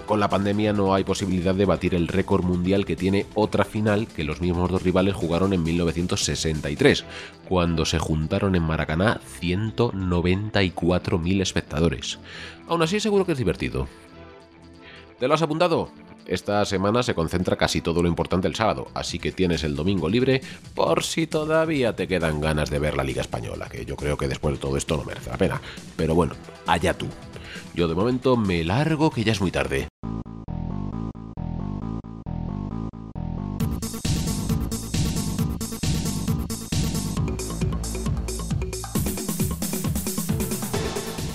Con 0.07 0.21
la 0.21 0.29
pandemia 0.29 0.73
no 0.73 0.95
hay 0.95 1.05
posibilidad 1.05 1.55
de 1.55 1.65
batir 1.65 1.95
el 1.95 2.09
récord 2.09 2.45
mundial 2.45 2.85
que 2.85 2.97
tiene 2.97 3.27
otra 3.35 3.65
final 3.65 4.07
que 4.07 4.25
los 4.25 4.41
mismos 4.41 4.71
dos 4.71 4.83
rivales 4.83 5.15
jugaron 5.15 5.53
en 5.53 5.63
1963, 5.63 7.05
cuando 7.49 7.85
se 7.85 7.99
juntaron 7.99 8.55
en 8.55 8.63
Maracaná 8.63 9.21
194.000 9.41 11.41
espectadores. 11.41 12.19
Aún 12.69 12.83
así 12.83 13.01
seguro 13.01 13.25
que 13.25 13.33
es 13.33 13.39
divertido. 13.39 13.89
¿Te 15.19 15.29
lo 15.29 15.35
has 15.35 15.43
apuntado? 15.43 15.91
Esta 16.27 16.65
semana 16.65 17.03
se 17.03 17.15
concentra 17.15 17.57
casi 17.57 17.81
todo 17.81 18.03
lo 18.03 18.09
importante 18.09 18.47
el 18.47 18.55
sábado, 18.55 18.89
así 18.95 19.19
que 19.19 19.33
tienes 19.33 19.65
el 19.65 19.75
domingo 19.75 20.09
libre 20.09 20.41
por 20.75 21.03
si 21.03 21.27
todavía 21.27 21.97
te 21.97 22.07
quedan 22.07 22.41
ganas 22.41 22.71
de 22.71 22.79
ver 22.79 22.97
la 22.97 23.05
Liga 23.05 23.23
Española, 23.23 23.69
que 23.69 23.85
yo 23.85 23.97
creo 23.97 24.17
que 24.17 24.29
después 24.29 24.55
de 24.55 24.61
todo 24.61 24.77
esto 24.77 24.97
no 24.97 25.05
merece 25.05 25.31
la 25.31 25.37
pena. 25.37 25.61
Pero 25.97 26.15
bueno, 26.15 26.35
allá 26.67 26.95
tú. 26.95 27.07
Yo 27.75 27.89
de 27.89 27.95
momento 27.95 28.37
me 28.37 28.65
largo 28.65 29.11
que 29.11 29.25
ya 29.25 29.33
es 29.33 29.41
muy 29.41 29.51
tarde. 29.51 29.89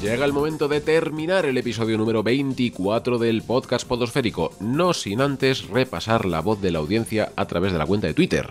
Llega 0.07 0.23
el 0.23 0.31
momento 0.31 0.69
de 0.69 0.79
terminar 0.79 1.45
el 1.45 1.57
episodio 1.57 1.97
número 1.97 2.23
24 2.23 3.17
del 3.17 3.41
podcast 3.41 3.85
Podosférico, 3.85 4.53
no 4.61 4.93
sin 4.93 5.19
antes 5.19 5.67
repasar 5.67 6.25
la 6.25 6.39
voz 6.39 6.61
de 6.61 6.71
la 6.71 6.79
audiencia 6.79 7.33
a 7.35 7.45
través 7.45 7.73
de 7.73 7.77
la 7.77 7.85
cuenta 7.85 8.07
de 8.07 8.13
Twitter. 8.13 8.49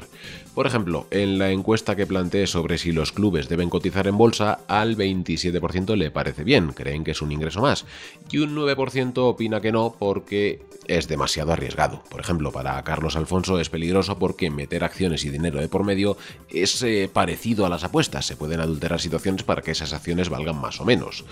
Por 0.55 0.67
ejemplo, 0.67 1.07
en 1.11 1.39
la 1.39 1.51
encuesta 1.51 1.97
que 1.97 2.07
planteé 2.07 2.47
sobre 2.47 2.77
si 2.77 2.93
los 2.93 3.11
clubes 3.11 3.49
deben 3.49 3.71
cotizar 3.71 4.07
en 4.07 4.19
bolsa, 4.19 4.61
al 4.69 4.99
27% 4.99 5.97
le 5.97 6.11
parece 6.11 6.45
bien, 6.45 6.73
creen 6.73 7.05
que 7.05 7.13
es 7.13 7.23
un 7.23 7.33
ingreso 7.33 7.63
más, 7.63 7.87
y 8.31 8.39
un 8.39 8.55
9% 8.55 9.17
opina 9.17 9.63
que 9.63 9.73
no 9.73 9.97
porque 9.99 10.61
es 10.89 11.09
demasiado 11.09 11.53
arriesgado. 11.53 12.03
Por 12.09 12.21
ejemplo, 12.21 12.53
para 12.53 12.83
Carlos 12.85 13.17
Alfonso 13.17 13.59
es 13.61 13.71
peligroso 13.71 14.19
porque 14.19 14.51
meter 14.51 14.85
acciones 14.85 15.25
y 15.25 15.31
dinero 15.31 15.61
de 15.61 15.69
por 15.69 15.85
medio 15.85 16.17
es 16.49 16.83
eh, 16.83 17.11
parecido 17.13 17.67
a 17.67 17.69
las 17.69 17.85
apuestas, 17.85 18.27
se 18.27 18.37
pueden 18.37 18.61
adulterar 18.61 19.01
situaciones 19.01 19.43
para 19.43 19.63
que 19.63 19.73
esas 19.73 19.93
acciones 19.93 20.29
valgan 20.29 20.61
más 20.61 20.81
o 20.81 20.85
menos. 20.85 21.25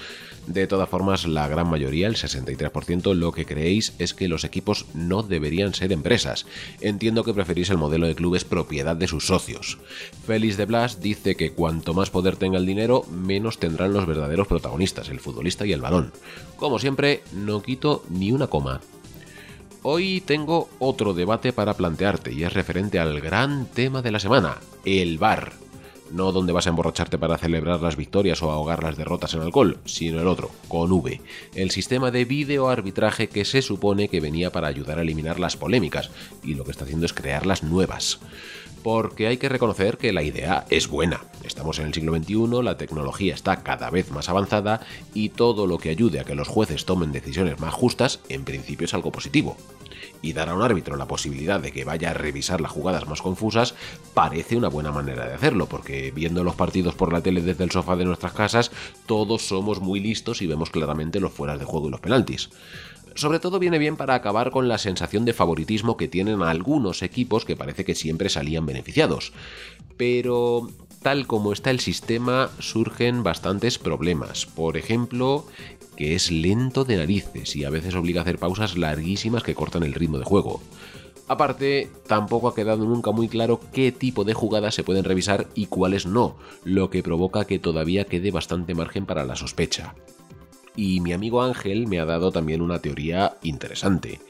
De 0.47 0.67
todas 0.67 0.89
formas, 0.89 1.27
la 1.27 1.49
gran 1.49 1.69
mayoría, 1.69 2.07
el 2.07 2.17
63%, 2.17 3.15
lo 3.15 3.33
que 3.33 3.47
creéis 3.47 3.95
es 3.99 4.13
que 4.13 4.29
los 4.29 4.45
equipos 4.45 4.87
no 4.93 5.23
deberían 5.23 5.73
ser 5.73 5.91
empresas. 5.91 6.47
Entiendo 6.81 7.25
que 7.25 7.33
preferís 7.33 7.71
el 7.71 7.79
modelo 7.79 8.07
de 8.07 8.15
clubes 8.15 8.45
propiedad 8.45 8.95
de 8.95 9.09
sus 9.09 9.27
socios. 9.27 9.79
Félix 10.27 10.57
de 10.57 10.67
Blas 10.67 11.01
dice 11.01 11.35
que 11.35 11.53
cuanto 11.53 11.95
más 11.95 12.11
poder 12.11 12.37
tenga 12.37 12.59
el 12.59 12.67
dinero, 12.67 13.05
menos 13.11 13.59
tendrán 13.59 13.95
los 13.95 14.07
verdaderos 14.07 14.47
protagonistas, 14.47 15.09
el 15.09 15.21
futbolista 15.21 15.65
y 15.65 15.73
el 15.73 15.81
balón. 15.81 16.13
Como 16.57 16.79
siempre, 16.79 17.23
no 17.33 17.63
quito 17.63 18.05
ni 18.11 18.31
una 18.31 18.49
coma. 18.49 18.81
Hoy 19.83 20.23
tengo 20.23 20.71
otro 20.79 21.13
debate 21.13 21.53
para 21.53 21.75
plantearte 21.75 22.33
y 22.33 22.45
es 22.45 22.53
referente 22.53 22.99
al 22.99 23.21
gran 23.21 23.67
tema 23.67 24.01
de 24.01 24.13
la 24.13 24.19
semana, 24.19 24.57
el 24.85 25.19
bar. 25.19 25.64
No 26.11 26.33
donde 26.33 26.53
vas 26.53 26.67
a 26.67 26.71
emborracharte 26.71 27.19
para 27.19 27.39
celebrar 27.39 27.81
las 27.81 27.97
victorias 27.97 28.43
o 28.43 28.51
ahogar 28.51 28.83
las 28.83 28.97
derrotas 28.97 29.35
en 29.35 29.41
alcohol, 29.41 29.79
sino 29.85 30.21
el 30.21 30.29
otro, 30.29 30.51
con 30.69 30.93
V, 30.93 31.21
el 31.55 31.71
sistema 31.71 32.11
de 32.11 32.25
videoarbitraje 32.25 33.29
que 33.29 33.45
se 33.45 33.63
supone 33.63 34.09
que 34.09 34.21
venía 34.21 34.51
para 34.51 34.69
ayudar 34.69 34.99
a 34.99 35.03
eliminar 35.03 35.41
las 35.41 35.57
polémicas, 35.57 36.11
y 36.43 36.55
lo 36.55 36.65
que 36.65 36.71
está 36.71 36.85
haciendo 36.85 37.07
es 37.07 37.13
crearlas 37.13 37.63
nuevas 37.63 38.21
porque 38.85 39.27
hay 39.27 39.39
que 39.39 39.49
reconocer 39.49 39.97
que 39.97 40.13
la 40.13 40.23
idea 40.23 40.67
es 40.69 40.89
buena. 40.89 41.23
Estamos 41.43 41.79
en 41.79 41.87
el 41.87 41.95
siglo 41.95 42.15
XXI, 42.15 42.63
la 42.63 42.77
tecnología 42.77 43.33
está 43.33 43.63
cada 43.63 43.89
vez 43.89 44.11
más 44.11 44.29
avanzada 44.29 44.83
y 45.15 45.31
todo 45.31 45.67
lo 45.67 45.79
que 45.79 45.89
ayude 45.89 46.21
a 46.21 46.25
que 46.25 46.35
los 46.35 46.49
jueces 46.49 46.85
tomen 46.85 47.11
decisiones 47.11 47.59
más 47.59 47.73
justas, 47.73 48.21
en 48.29 48.45
principio 48.45 48.85
es 48.85 48.93
algo 48.93 49.11
positivo. 49.11 49.57
Y 50.25 50.33
dar 50.33 50.49
a 50.49 50.55
un 50.55 50.63
árbitro 50.63 50.97
la 50.97 51.07
posibilidad 51.07 51.61
de 51.61 51.71
que 51.71 51.85
vaya 51.85 52.11
a 52.11 52.15
revisar 52.15 52.63
las 52.63 52.73
jugadas 52.73 53.07
más 53.07 53.21
confusas 53.21 53.75
parece 54.15 54.57
una 54.57 54.71
buena 54.71 54.91
manera 54.91 55.27
de 55.27 55.35
hacerlo, 55.35 55.67
porque 55.67 56.13
viendo 56.13 56.43
los 56.43 56.55
partidos 56.55 56.95
por 56.95 57.13
la 57.13 57.21
tele 57.21 57.43
desde 57.43 57.63
el 57.63 57.71
sofá 57.71 57.95
de 57.95 58.07
nuestras 58.07 58.33
casas, 58.33 58.71
todos 59.05 59.47
somos 59.47 59.83
muy 59.83 60.01
listos 60.01 60.41
y 60.41 60.47
vemos 60.47 60.71
claramente 60.71 61.21
los 61.21 61.31
fueras 61.31 61.59
de 61.59 61.67
juego 61.67 61.89
y 61.89 61.91
los 61.91 62.01
penaltis 62.01 62.49
Sobre 63.15 63.39
todo 63.39 63.59
viene 63.59 63.77
bien 63.77 63.99
para 63.99 64.15
acabar 64.15 64.51
con 64.51 64.67
la 64.67 64.79
sensación 64.79 65.27
de 65.27 65.35
favoritismo 65.35 65.99
que 65.99 66.09
tienen 66.09 66.41
algunos 66.41 67.03
equipos 67.03 67.45
que 67.45 67.55
parece 67.55 67.85
que 67.85 67.95
siempre 67.95 68.31
salían 68.31 68.65
beneficiados. 68.65 69.35
Pero 69.99 70.71
tal 71.03 71.27
como 71.27 71.53
está 71.53 71.71
el 71.71 71.81
sistema 71.81 72.49
surgen 72.61 73.23
bastantes 73.23 73.77
problemas. 73.77 74.47
Por 74.47 74.79
ejemplo, 74.79 75.45
que 75.97 76.15
es 76.15 76.31
lento 76.31 76.85
de 76.85 76.97
narices 76.97 77.57
y 77.57 77.65
a 77.65 77.71
veces 77.71 77.95
obliga 77.95 78.21
a 78.21 78.23
hacer 78.23 78.39
pausas 78.39 78.77
larguísimas 78.77 79.43
que 79.43 79.55
cortan 79.55 79.83
el 79.83 79.95
ritmo 79.95 80.19
de 80.19 80.25
juego. 80.25 80.61
Aparte, 81.27 81.91
tampoco 82.07 82.49
ha 82.49 82.55
quedado 82.55 82.85
nunca 82.85 83.11
muy 83.11 83.29
claro 83.29 83.59
qué 83.73 83.93
tipo 83.93 84.25
de 84.25 84.35
jugadas 84.35 84.75
se 84.75 84.85
pueden 84.85 85.05
revisar 85.05 85.49
y 85.55 85.67
cuáles 85.67 86.05
no, 86.05 86.37
lo 86.65 86.91
que 86.91 87.03
provoca 87.03 87.47
que 87.47 87.59
todavía 87.59 88.05
quede 88.05 88.31
bastante 88.31 88.75
margen 88.75 89.07
para 89.07 89.25
la 89.25 89.37
sospecha. 89.37 89.95
Y 90.77 91.01
mi 91.01 91.13
amigo 91.13 91.43
Ángel 91.43 91.87
me 91.87 92.01
ha 92.01 92.05
dado 92.05 92.33
también 92.33 92.61
una 92.61 92.81
teoría 92.81 93.37
interesante. 93.43 94.21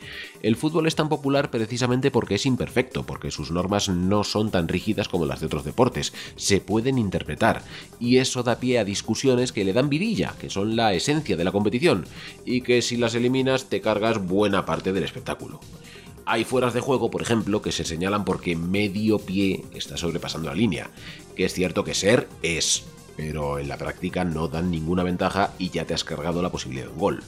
El 0.43 0.57
fútbol 0.57 0.87
es 0.87 0.95
tan 0.95 1.09
popular 1.09 1.51
precisamente 1.51 2.11
porque 2.11 2.35
es 2.35 2.45
imperfecto, 2.45 3.05
porque 3.05 3.31
sus 3.31 3.51
normas 3.51 3.89
no 3.89 4.25
son 4.25 4.51
tan 4.51 4.69
rígidas 4.69 5.09
como 5.09 5.25
las 5.25 5.41
de 5.41 5.47
otros 5.47 5.65
deportes, 5.65 6.13
se 6.37 6.61
pueden 6.61 6.99
interpretar, 6.99 7.63
y 7.99 8.19
eso 8.19 8.43
da 8.43 8.61
pie 8.61 8.79
a 8.79 8.85
discusiones 8.85 9.53
que 9.53 9.65
le 9.65 9.73
dan 9.73 9.89
virilla, 9.89 10.35
que 10.39 10.51
son 10.51 10.77
la 10.77 10.93
esencia 10.93 11.37
de 11.37 11.45
la 11.45 11.53
competición, 11.53 12.05
y 12.45 12.61
que 12.61 12.83
si 12.83 12.99
las 12.99 13.15
eliminas 13.15 13.71
te 13.71 13.81
cargas 13.81 14.27
buena 14.27 14.67
parte 14.67 14.93
del 14.93 15.05
espectáculo. 15.05 15.61
Hay 16.27 16.45
fueras 16.45 16.75
de 16.75 16.81
juego, 16.81 17.11
por 17.11 17.23
ejemplo, 17.23 17.61
que 17.61 17.73
se 17.73 17.85
señalan 17.85 18.25
porque 18.25 18.57
medio 18.57 19.19
pie 19.19 19.65
está 19.75 19.97
sobrepasando 19.97 20.49
la 20.49 20.55
línea, 20.55 20.91
que 21.37 21.45
es 21.47 21.53
cierto 21.53 21.85
que 21.85 21.95
ser 21.95 22.29
es, 22.43 22.85
pero 23.17 23.59
en 23.59 23.69
la 23.69 23.77
práctica 23.77 24.25
no 24.25 24.49
dan 24.49 24.71
ninguna 24.71 25.03
ventaja 25.03 25.53
y 25.59 25.71
ya 25.71 25.85
te 25.85 25.95
has 25.95 26.05
cargado 26.05 26.43
la 26.43 26.51
posibilidad 26.51 26.87
de 26.87 26.93
un 26.93 26.99
gol. 26.99 27.23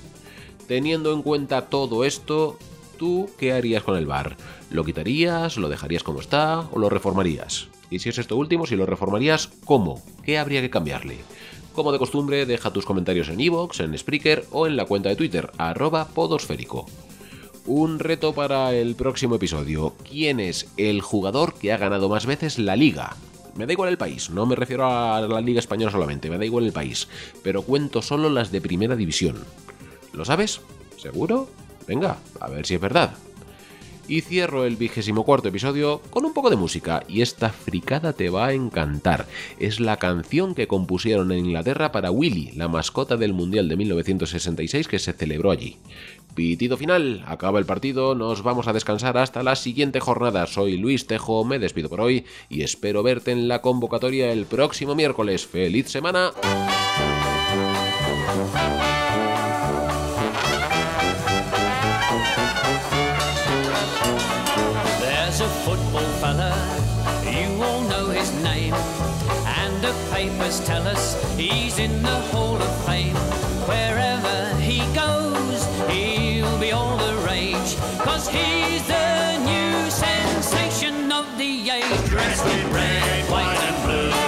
Teniendo 0.66 1.12
en 1.12 1.22
cuenta 1.22 1.66
todo 1.66 2.04
esto, 2.04 2.58
¿tú 2.98 3.30
qué 3.38 3.52
harías 3.52 3.82
con 3.82 3.96
el 3.96 4.06
bar? 4.06 4.36
¿Lo 4.70 4.84
quitarías? 4.84 5.56
¿Lo 5.56 5.68
dejarías 5.68 6.02
como 6.02 6.20
está? 6.20 6.60
¿O 6.72 6.78
lo 6.78 6.88
reformarías? 6.88 7.68
Y 7.88 8.00
si 8.00 8.08
es 8.08 8.18
esto 8.18 8.36
último, 8.36 8.66
si 8.66 8.74
lo 8.74 8.86
reformarías, 8.86 9.48
¿cómo? 9.64 10.02
¿Qué 10.24 10.38
habría 10.38 10.60
que 10.60 10.70
cambiarle? 10.70 11.18
Como 11.72 11.92
de 11.92 11.98
costumbre, 11.98 12.46
deja 12.46 12.72
tus 12.72 12.86
comentarios 12.86 13.28
en 13.28 13.38
iVoox, 13.38 13.80
en 13.80 13.96
Spreaker 13.96 14.46
o 14.50 14.66
en 14.66 14.76
la 14.76 14.86
cuenta 14.86 15.08
de 15.08 15.16
Twitter, 15.16 15.50
arroba 15.58 16.08
podosférico. 16.08 16.86
Un 17.66 17.98
reto 17.98 18.32
para 18.32 18.72
el 18.72 18.94
próximo 18.94 19.34
episodio. 19.34 19.94
¿Quién 20.08 20.40
es 20.40 20.68
el 20.76 21.00
jugador 21.00 21.54
que 21.54 21.72
ha 21.72 21.76
ganado 21.76 22.08
más 22.08 22.24
veces 22.24 22.58
la 22.58 22.76
liga? 22.76 23.16
Me 23.56 23.66
da 23.66 23.72
igual 23.72 23.88
el 23.88 23.98
país, 23.98 24.30
no 24.30 24.44
me 24.44 24.54
refiero 24.54 24.86
a 24.86 25.20
la 25.20 25.40
Liga 25.40 25.60
Española 25.60 25.90
solamente, 25.90 26.28
me 26.28 26.38
da 26.38 26.44
igual 26.44 26.64
el 26.64 26.72
país, 26.72 27.08
pero 27.42 27.62
cuento 27.62 28.02
solo 28.02 28.28
las 28.28 28.52
de 28.52 28.60
primera 28.60 28.96
división. 28.96 29.36
¿Lo 30.12 30.24
sabes? 30.24 30.60
¿Seguro? 30.98 31.48
Venga, 31.86 32.18
a 32.40 32.48
ver 32.48 32.66
si 32.66 32.74
es 32.74 32.80
verdad. 32.80 33.14
Y 34.08 34.20
cierro 34.20 34.64
el 34.64 34.76
vigésimo 34.76 35.24
cuarto 35.24 35.48
episodio 35.48 36.00
con 36.10 36.24
un 36.24 36.32
poco 36.32 36.48
de 36.48 36.56
música, 36.56 37.02
y 37.08 37.22
esta 37.22 37.50
fricada 37.50 38.12
te 38.12 38.30
va 38.30 38.46
a 38.46 38.52
encantar. 38.52 39.26
Es 39.58 39.80
la 39.80 39.96
canción 39.96 40.54
que 40.54 40.68
compusieron 40.68 41.32
en 41.32 41.46
Inglaterra 41.46 41.90
para 41.90 42.12
Willy, 42.12 42.52
la 42.52 42.68
mascota 42.68 43.16
del 43.16 43.32
Mundial 43.32 43.68
de 43.68 43.76
1966 43.76 44.86
que 44.86 45.00
se 45.00 45.12
celebró 45.12 45.50
allí. 45.50 45.78
Pitido 46.36 46.76
final, 46.76 47.24
acaba 47.26 47.58
el 47.58 47.64
partido, 47.64 48.14
nos 48.14 48.42
vamos 48.42 48.68
a 48.68 48.72
descansar 48.72 49.16
hasta 49.18 49.42
la 49.42 49.56
siguiente 49.56 50.00
jornada. 50.00 50.46
Soy 50.46 50.76
Luis 50.76 51.06
Tejo, 51.06 51.44
me 51.44 51.58
despido 51.58 51.88
por 51.88 52.00
hoy 52.00 52.26
y 52.48 52.62
espero 52.62 53.02
verte 53.02 53.32
en 53.32 53.48
la 53.48 53.62
convocatoria 53.62 54.30
el 54.30 54.44
próximo 54.44 54.94
miércoles. 54.94 55.46
¡Feliz 55.46 55.88
semana! 55.88 56.32
Fella, 66.26 66.52
you 67.22 67.62
all 67.62 67.82
know 67.82 68.06
his 68.10 68.32
name, 68.42 68.74
and 69.60 69.72
the 69.80 69.94
papers 70.10 70.58
tell 70.66 70.84
us 70.88 71.04
he's 71.36 71.78
in 71.78 72.02
the 72.02 72.18
Hall 72.32 72.56
of 72.56 72.72
Fame. 72.84 73.14
Wherever 73.70 74.36
he 74.60 74.78
goes, 75.04 75.60
he'll 75.88 76.58
be 76.58 76.72
all 76.72 76.96
the 76.96 77.14
rage, 77.30 77.70
cause 78.06 78.26
he's 78.28 78.84
the 78.88 79.38
new 79.52 79.88
sensation 79.88 81.12
of 81.12 81.26
the 81.38 81.70
age, 81.70 82.04
dressed 82.08 82.46
in 82.46 82.72
red, 82.72 83.30
white, 83.30 83.60
and 83.68 83.76
blue. 83.84 84.25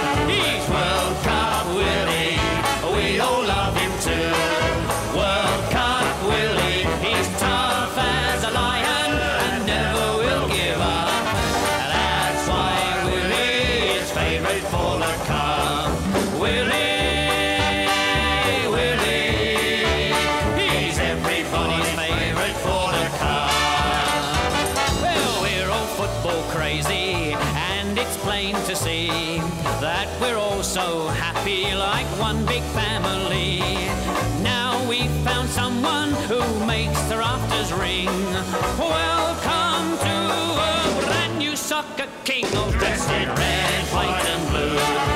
That 29.81 30.07
we're 30.21 30.37
all 30.37 30.63
so 30.63 31.07
happy 31.07 31.75
like 31.75 32.05
one 32.19 32.45
big 32.45 32.63
family. 32.71 33.59
Now 34.41 34.87
we've 34.89 35.11
found 35.27 35.49
someone 35.49 36.11
who 36.29 36.39
makes 36.65 37.01
the 37.03 37.17
rafters 37.17 37.73
ring. 37.73 38.07
Welcome 38.77 39.97
to 40.05 40.15
a 40.69 41.05
brand 41.05 41.37
new 41.37 41.55
soccer 41.55 42.07
king, 42.23 42.45
all 42.55 42.71
dressed 42.71 43.09
in 43.09 43.27
red, 43.27 43.83
white, 43.93 44.25
and 44.25 44.49
blue. 44.51 45.08